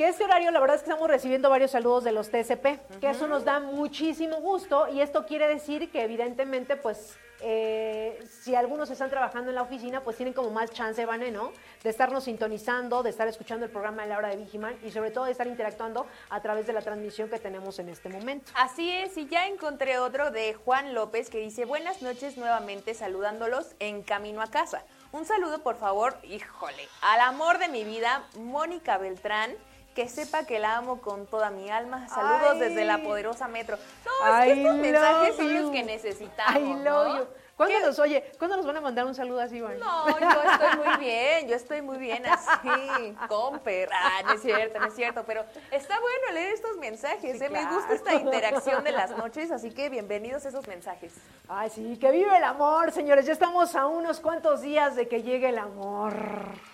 [0.00, 3.10] que este horario la verdad es que estamos recibiendo varios saludos de los TSP, que
[3.10, 8.90] eso nos da muchísimo gusto y esto quiere decir que evidentemente pues eh, si algunos
[8.90, 11.52] están trabajando en la oficina, pues tienen como más chance, Vane, ¿no?
[11.82, 15.10] De estarnos sintonizando, de estar escuchando el programa de la hora de Vigiman y sobre
[15.10, 18.52] todo de estar interactuando a través de la transmisión que tenemos en este momento.
[18.54, 23.74] Así es, y ya encontré otro de Juan López que dice, buenas noches nuevamente saludándolos
[23.80, 24.82] en camino a casa.
[25.12, 29.56] Un saludo, por favor, híjole, al amor de mi vida, Mónica Beltrán
[29.94, 32.08] que sepa que la amo con toda mi alma.
[32.08, 33.78] Saludos desde la poderosa metro.
[34.04, 36.78] No, es que estos mensajes son los que necesitamos.
[36.80, 37.26] ¿no?
[37.60, 37.84] ¿Cuándo ¿Qué?
[37.84, 39.76] nos, oye, ¿cuándo nos van a mandar un saludo así, Vane?
[39.76, 43.90] No, yo estoy muy bien, yo estoy muy bien así, comper.
[43.92, 47.50] Ah, no es cierto, no es cierto, pero está bueno leer estos mensajes, Sí, ¿eh?
[47.50, 51.12] me gusta esta interacción de las noches, así que bienvenidos a esos mensajes.
[51.48, 53.26] Ay, sí, que vive el amor, señores.
[53.26, 56.14] Ya estamos a unos cuantos días de que llegue el amor.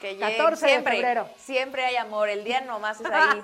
[0.01, 1.29] Que llegue 14 siempre, de febrero.
[1.37, 3.43] Siempre hay amor, el día nomás es ahí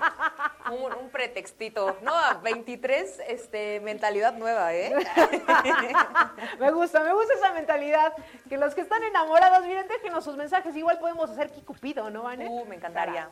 [0.71, 1.97] un, un pretextito.
[2.03, 4.93] No, 23, este, mentalidad nueva, ¿eh?
[6.59, 8.13] Me gusta, me gusta esa mentalidad.
[8.49, 10.75] Que los que están enamorados, miren, déjenos sus mensajes.
[10.75, 12.47] Igual podemos hacer aquí Cupido, ¿no, Vane?
[12.49, 13.29] Uh, me encantaría.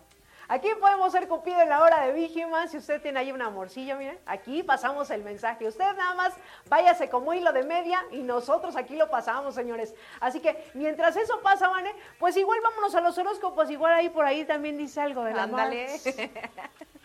[0.48, 2.68] Aquí podemos ser Cupido en la hora de Vigiman.
[2.68, 5.66] Si usted tiene ahí un amorcillo, miren, aquí pasamos el mensaje.
[5.66, 6.34] Usted nada más
[6.68, 9.96] váyase como hilo de media y nosotros aquí lo pasamos, señores.
[10.20, 13.70] Así que mientras eso pasa, Vane, pues igual vámonos a los horóscopos.
[13.70, 15.88] Igual ahí por ahí también dice algo de la Ándale.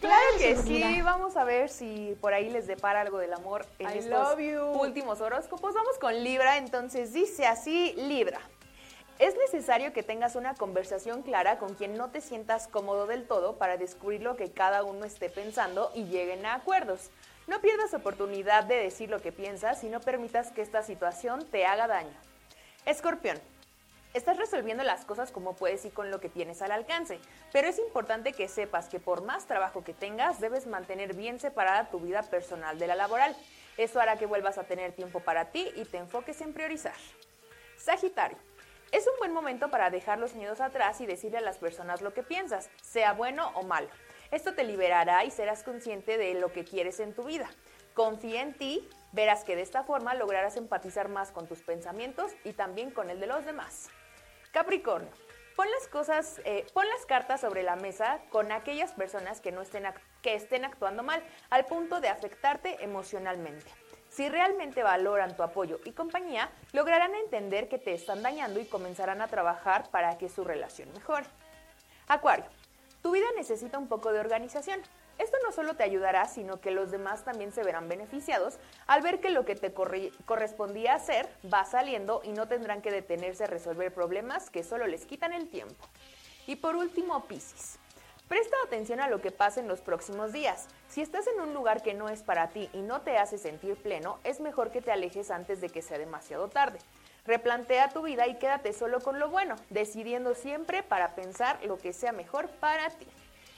[0.00, 3.90] Claro que sí, vamos a ver si por ahí les depara algo del amor en
[3.90, 4.36] I estos
[4.74, 5.74] últimos horóscopos.
[5.74, 8.40] Vamos con Libra, entonces dice así, Libra.
[9.18, 13.56] Es necesario que tengas una conversación clara con quien no te sientas cómodo del todo
[13.56, 17.10] para descubrir lo que cada uno esté pensando y lleguen a acuerdos.
[17.46, 21.66] No pierdas oportunidad de decir lo que piensas y no permitas que esta situación te
[21.66, 22.16] haga daño.
[22.86, 23.38] Escorpión.
[24.12, 27.20] Estás resolviendo las cosas como puedes y con lo que tienes al alcance,
[27.52, 31.90] pero es importante que sepas que por más trabajo que tengas, debes mantener bien separada
[31.90, 33.36] tu vida personal de la laboral.
[33.76, 36.96] Eso hará que vuelvas a tener tiempo para ti y te enfoques en priorizar.
[37.76, 38.36] Sagitario.
[38.90, 42.12] Es un buen momento para dejar los miedos atrás y decirle a las personas lo
[42.12, 43.88] que piensas, sea bueno o malo.
[44.32, 47.48] Esto te liberará y serás consciente de lo que quieres en tu vida.
[47.94, 52.54] Confía en ti, verás que de esta forma lograrás empatizar más con tus pensamientos y
[52.54, 53.88] también con el de los demás.
[54.52, 55.10] Capricornio.
[55.54, 59.60] Pon las cosas, eh, pon las cartas sobre la mesa con aquellas personas que no
[59.60, 59.84] estén,
[60.22, 63.70] que estén actuando mal, al punto de afectarte emocionalmente.
[64.08, 69.20] Si realmente valoran tu apoyo y compañía, lograrán entender que te están dañando y comenzarán
[69.20, 71.26] a trabajar para que su relación mejore.
[72.08, 72.46] Acuario,
[73.02, 74.80] tu vida necesita un poco de organización.
[75.20, 79.20] Esto no solo te ayudará, sino que los demás también se verán beneficiados al ver
[79.20, 83.92] que lo que te correspondía hacer va saliendo y no tendrán que detenerse a resolver
[83.92, 85.86] problemas que solo les quitan el tiempo.
[86.46, 87.78] Y por último, Piscis.
[88.28, 90.68] Presta atención a lo que pasa en los próximos días.
[90.88, 93.76] Si estás en un lugar que no es para ti y no te hace sentir
[93.76, 96.78] pleno, es mejor que te alejes antes de que sea demasiado tarde.
[97.26, 101.92] Replantea tu vida y quédate solo con lo bueno, decidiendo siempre para pensar lo que
[101.92, 103.06] sea mejor para ti.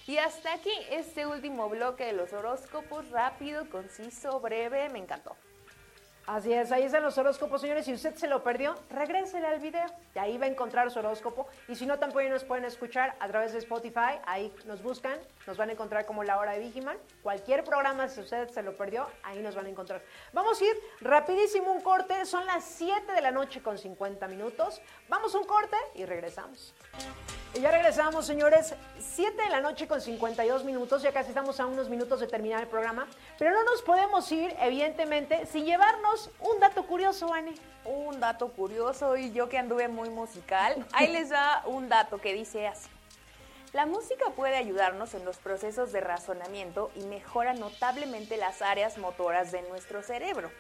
[0.07, 5.37] Y hasta aquí este último bloque de los horóscopos, rápido, conciso, breve, me encantó.
[6.27, 7.85] Así es, ahí están los horóscopos, señores.
[7.85, 11.49] Si usted se lo perdió, regrésele al video y ahí va a encontrar su horóscopo.
[11.69, 14.19] Y si no, también nos pueden escuchar a través de Spotify.
[14.25, 16.97] Ahí nos buscan, nos van a encontrar como La Hora de Vigiman.
[17.23, 20.03] Cualquier programa, si usted se lo perdió, ahí nos van a encontrar.
[20.33, 22.25] Vamos a ir rapidísimo un corte.
[22.27, 24.81] Son las 7 de la noche con 50 minutos.
[25.09, 26.75] Vamos a un corte y regresamos.
[27.55, 28.75] Y ya regresamos, señores.
[28.99, 31.03] 7 de la noche con 52 minutos.
[31.03, 33.07] Ya casi estamos a unos minutos de terminar el programa.
[33.39, 37.55] Pero no nos podemos ir, evidentemente, sin llevarnos un dato curioso, Anne.
[37.85, 42.33] Un dato curioso y yo que anduve muy musical, ahí les da un dato que
[42.33, 42.89] dice así.
[43.73, 49.51] La música puede ayudarnos en los procesos de razonamiento y mejora notablemente las áreas motoras
[49.51, 50.51] de nuestro cerebro.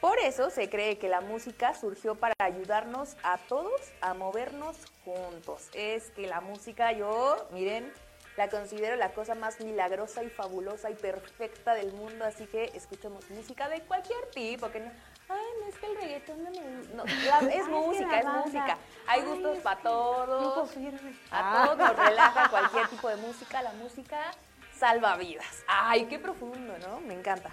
[0.00, 5.68] Por eso se cree que la música surgió para ayudarnos a todos a movernos juntos.
[5.74, 7.92] Es que la música yo, miren,
[8.36, 13.28] la considero la cosa más milagrosa y fabulosa y perfecta del mundo, así que escuchamos
[13.30, 14.90] música de cualquier tipo, que no,
[15.28, 16.60] ay, no es que el reggaetón no me
[16.94, 18.78] no, la- es Ay, música, es música.
[19.06, 20.70] Hay Ay, gustos para todos.
[20.72, 21.14] firme.
[21.30, 21.64] A Ah.
[21.66, 24.18] todos nos relaja cualquier tipo de música, la música
[24.76, 25.62] salva vidas.
[25.68, 27.00] Ay, qué profundo, ¿no?
[27.00, 27.50] Me encanta.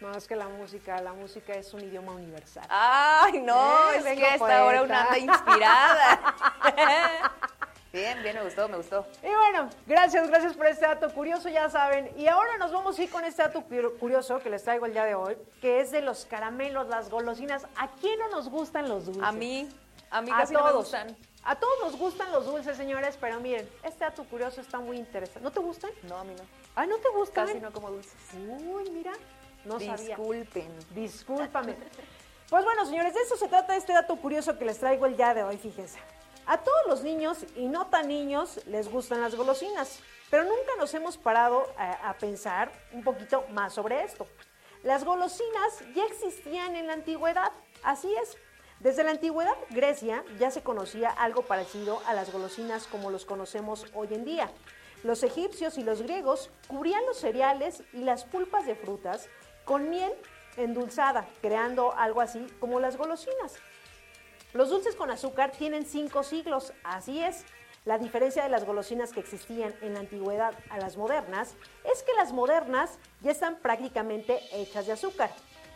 [0.00, 2.66] No, es que la música, la música es un idioma universal.
[2.68, 4.82] Ay, no, Eh, es que a esta hora poeta.
[4.82, 6.34] una anda inspirada.
[7.92, 9.06] bien, bien, me gustó, me gustó.
[9.22, 12.10] Y bueno, gracias, gracias por este dato curioso, ya saben.
[12.16, 14.92] Y ahora nos vamos a ir con este dato cu- curioso que les traigo el
[14.92, 17.66] día de hoy, que es de los caramelos, las golosinas.
[17.76, 19.22] ¿A quién no nos gustan los dulces?
[19.24, 19.68] A mí,
[20.10, 20.50] a mí a todos.
[20.52, 21.16] no me gustan.
[21.48, 25.40] A todos nos gustan los dulces, señores, pero miren, este dato curioso está muy interesante.
[25.42, 25.90] ¿No te gustan?
[26.02, 26.42] No, a mí no.
[26.74, 27.46] Ah, ¿no te gustan?
[27.46, 28.12] Casi no como dulces.
[28.34, 29.12] Uy, mira,
[29.64, 30.16] no sabía.
[30.16, 30.68] Disculpen.
[30.90, 31.76] Discúlpame.
[32.50, 35.34] Pues bueno, señores, de eso se trata este dato curioso que les traigo el día
[35.34, 35.98] de hoy, fíjense.
[36.46, 39.98] A todos los niños y no tan niños les gustan las golosinas,
[40.30, 44.28] pero nunca nos hemos parado a, a pensar un poquito más sobre esto.
[44.84, 47.50] Las golosinas ya existían en la antigüedad,
[47.82, 48.36] así es.
[48.78, 53.86] Desde la antigüedad Grecia ya se conocía algo parecido a las golosinas como los conocemos
[53.92, 54.48] hoy en día.
[55.02, 59.28] Los egipcios y los griegos cubrían los cereales y las pulpas de frutas
[59.64, 60.12] con miel
[60.56, 63.54] endulzada, creando algo así como las golosinas.
[64.56, 67.44] Los dulces con azúcar tienen cinco siglos, así es.
[67.84, 71.54] La diferencia de las golosinas que existían en la antigüedad a las modernas
[71.84, 75.30] es que las modernas ya están prácticamente hechas de azúcar.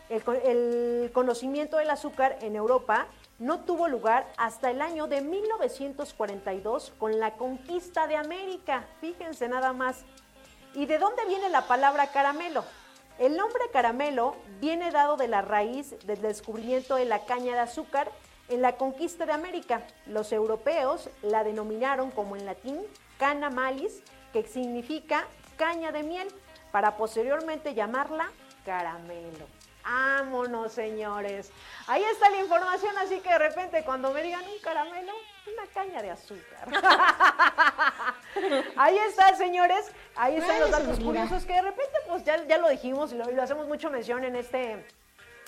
[0.09, 3.07] El, co- el conocimiento del azúcar en Europa
[3.39, 8.85] no tuvo lugar hasta el año de 1942 con la conquista de América.
[8.99, 10.03] Fíjense nada más.
[10.73, 12.65] ¿Y de dónde viene la palabra caramelo?
[13.19, 18.11] El nombre caramelo viene dado de la raíz del descubrimiento de la caña de azúcar
[18.51, 19.81] en la conquista de América.
[20.05, 22.79] Los europeos la denominaron como en latín
[23.17, 25.25] cana malis, que significa
[25.57, 26.27] caña de miel,
[26.71, 28.29] para posteriormente llamarla
[28.65, 29.45] caramelo.
[29.83, 31.51] Vámonos, señores.
[31.87, 35.11] Ahí está la información, así que de repente cuando me digan un caramelo,
[35.51, 36.67] una caña de azúcar.
[38.77, 39.91] Ahí está, señores.
[40.15, 43.29] Ahí están los datos curiosos que de repente, pues ya, ya lo dijimos y lo,
[43.29, 44.85] y lo hacemos mucho mención en este,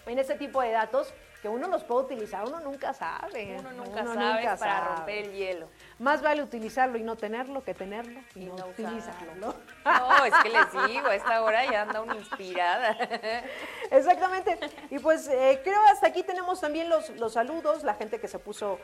[0.06, 1.14] en este tipo de datos,
[1.44, 3.58] que uno los puede utilizar, uno nunca sabe.
[3.60, 4.96] Uno nunca Uno sabe nunca para sabe.
[4.96, 5.68] romper el hielo.
[6.00, 9.50] Más vale utilizarlo y no tenerlo que tenerlo y, Y no, no utilizarlo.
[9.50, 9.56] usarlo.
[9.84, 12.98] No, es que les digo, a esta hora ya anda una inspirada.
[13.92, 14.58] Exactamente.
[14.90, 18.40] Y pues eh, creo hasta aquí tenemos también los, los saludos, la gente que se
[18.40, 18.80] puso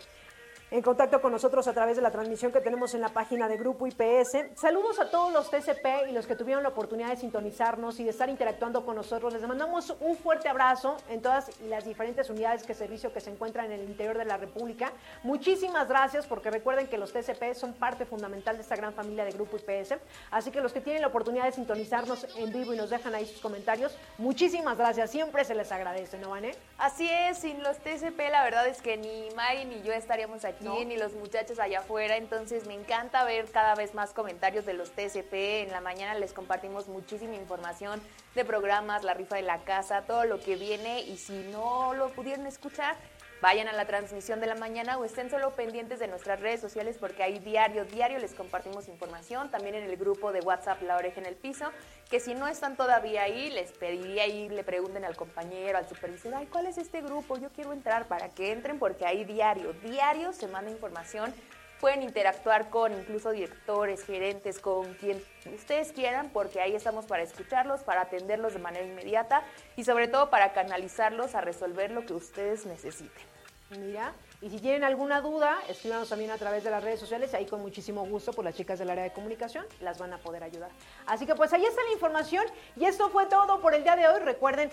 [0.72, 3.57] en contacto con nosotros a través de la transmisión que tenemos en la página de
[3.57, 4.55] Grupo IPS.
[4.55, 8.11] Saludos a todos los TCP y los que tuvieron la oportunidad de sintonizarnos y de
[8.11, 9.34] estar interactuando con nosotros.
[9.34, 13.65] Les mandamos un fuerte abrazo en todas las diferentes unidades de servicio que se encuentran
[13.65, 14.91] en el interior de la República.
[15.24, 19.32] Muchísimas gracias porque recuerden que los TCP son parte fundamental de esta gran familia de
[19.32, 19.95] Grupo IPS.
[20.30, 23.26] Así que los que tienen la oportunidad de sintonizarnos en vivo y nos dejan ahí
[23.26, 25.09] sus comentarios, muchísimas gracias.
[25.09, 26.51] Siempre se les agradece, ¿no, Vané?
[26.78, 30.59] Así es, sin los TCP la verdad es que ni Mari ni yo estaríamos aquí,
[30.62, 30.84] No.
[30.84, 34.91] ni los muchachos allá afuera, entonces me encanta ver cada vez más comentarios de los
[34.91, 35.64] TCP.
[35.64, 38.01] En la mañana les compartimos muchísima información
[38.36, 42.10] de programas, la rifa de la casa, todo lo que viene y si no lo
[42.10, 42.95] pudieron escuchar,
[43.42, 46.98] vayan a la transmisión de la mañana o estén solo pendientes de nuestras redes sociales
[47.00, 51.22] porque ahí diario, diario les compartimos información, también en el grupo de WhatsApp La Oreja
[51.22, 51.72] en el Piso,
[52.10, 56.34] que si no están todavía ahí, les pediría ahí, le pregunten al compañero, al supervisor,
[56.36, 57.38] ay, ¿cuál es este grupo?
[57.38, 61.34] Yo quiero entrar para que entren porque ahí diario, diario se manda información.
[61.80, 65.24] Pueden interactuar con incluso directores, gerentes, con quien
[65.56, 69.44] ustedes quieran, porque ahí estamos para escucharlos, para atenderlos de manera inmediata
[69.78, 73.28] y sobre todo para canalizarlos a resolver lo que ustedes necesiten.
[73.78, 77.45] Mira, y si tienen alguna duda, escríbanos también a través de las redes sociales, ahí
[77.45, 80.72] con muchísimo gusto, pues las chicas del área de comunicación las van a poder ayudar.
[81.05, 82.45] Así que pues ahí está la información
[82.76, 84.22] y esto fue todo por el día de hoy.
[84.22, 84.72] Recuerden,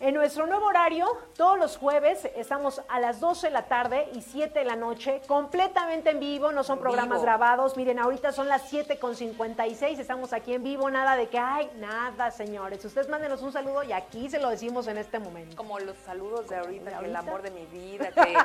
[0.00, 4.22] en nuestro nuevo horario, todos los jueves estamos a las 12 de la tarde y
[4.22, 7.22] 7 de la noche, completamente en vivo, no son En programas vivo.
[7.24, 7.76] grabados.
[7.76, 11.70] Miren, ahorita son las 7 con 56, estamos aquí en vivo, nada de que, ay,
[11.76, 12.82] nada, señores.
[12.82, 15.54] Ustedes mándenos un saludo y aquí se lo decimos en este momento.
[15.54, 18.36] Como los saludos de ahorita, de el amor de mi vida, que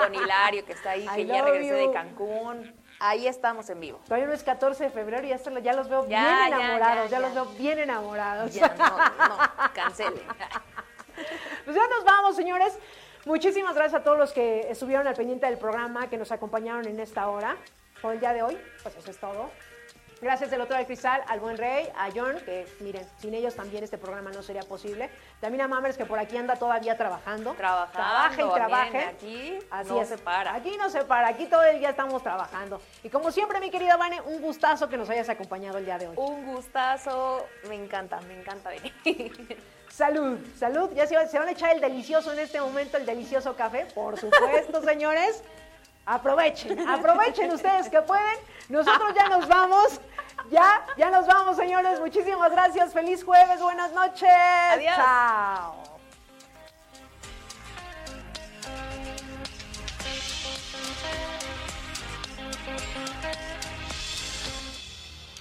[0.00, 1.86] Don Hilario que está ahí, I que ya regresó you.
[1.88, 2.74] de Cancún.
[3.00, 4.00] Ahí estamos en vivo.
[4.04, 6.54] Todavía no es 14 de febrero y ya, se lo- ya los veo Ya, bien
[6.54, 7.20] enamorados, ya, ya, ya.
[7.20, 8.54] los veo bien enamorados.
[8.54, 9.36] Ya, no, no,
[9.74, 10.22] cancelen.
[11.64, 12.78] Pues ya nos vamos, señores.
[13.24, 17.00] Muchísimas gracias a todos los que estuvieron al pendiente del programa, que nos acompañaron en
[17.00, 17.56] esta hora.
[18.02, 19.50] Por el día de hoy, pues eso es todo.
[20.20, 23.54] Gracias del otro lado del cristal, al buen Rey, a John, que miren, sin ellos
[23.54, 25.10] también este programa no sería posible.
[25.40, 27.52] También a Mamers, que por aquí anda todavía trabajando.
[27.54, 29.04] Trabajando, Trabaja y trabaje.
[29.04, 30.08] aquí Así no es.
[30.08, 30.54] se para.
[30.54, 32.80] Aquí no se para, aquí todo el día estamos trabajando.
[33.02, 36.08] Y como siempre, mi querida Vane, un gustazo que nos hayas acompañado el día de
[36.08, 36.14] hoy.
[36.16, 39.56] Un gustazo, me encanta, me encanta venir.
[39.94, 40.90] Salud, salud.
[40.94, 43.86] Ya se, se van a echar el delicioso en este momento, el delicioso café.
[43.94, 45.42] Por supuesto, señores.
[46.04, 48.36] Aprovechen, aprovechen ustedes que pueden.
[48.68, 50.00] Nosotros ya nos vamos.
[50.50, 52.00] Ya, ya nos vamos, señores.
[52.00, 52.92] Muchísimas gracias.
[52.92, 54.28] Feliz jueves, buenas noches.
[54.72, 54.96] Adiós.
[54.96, 55.93] Chao.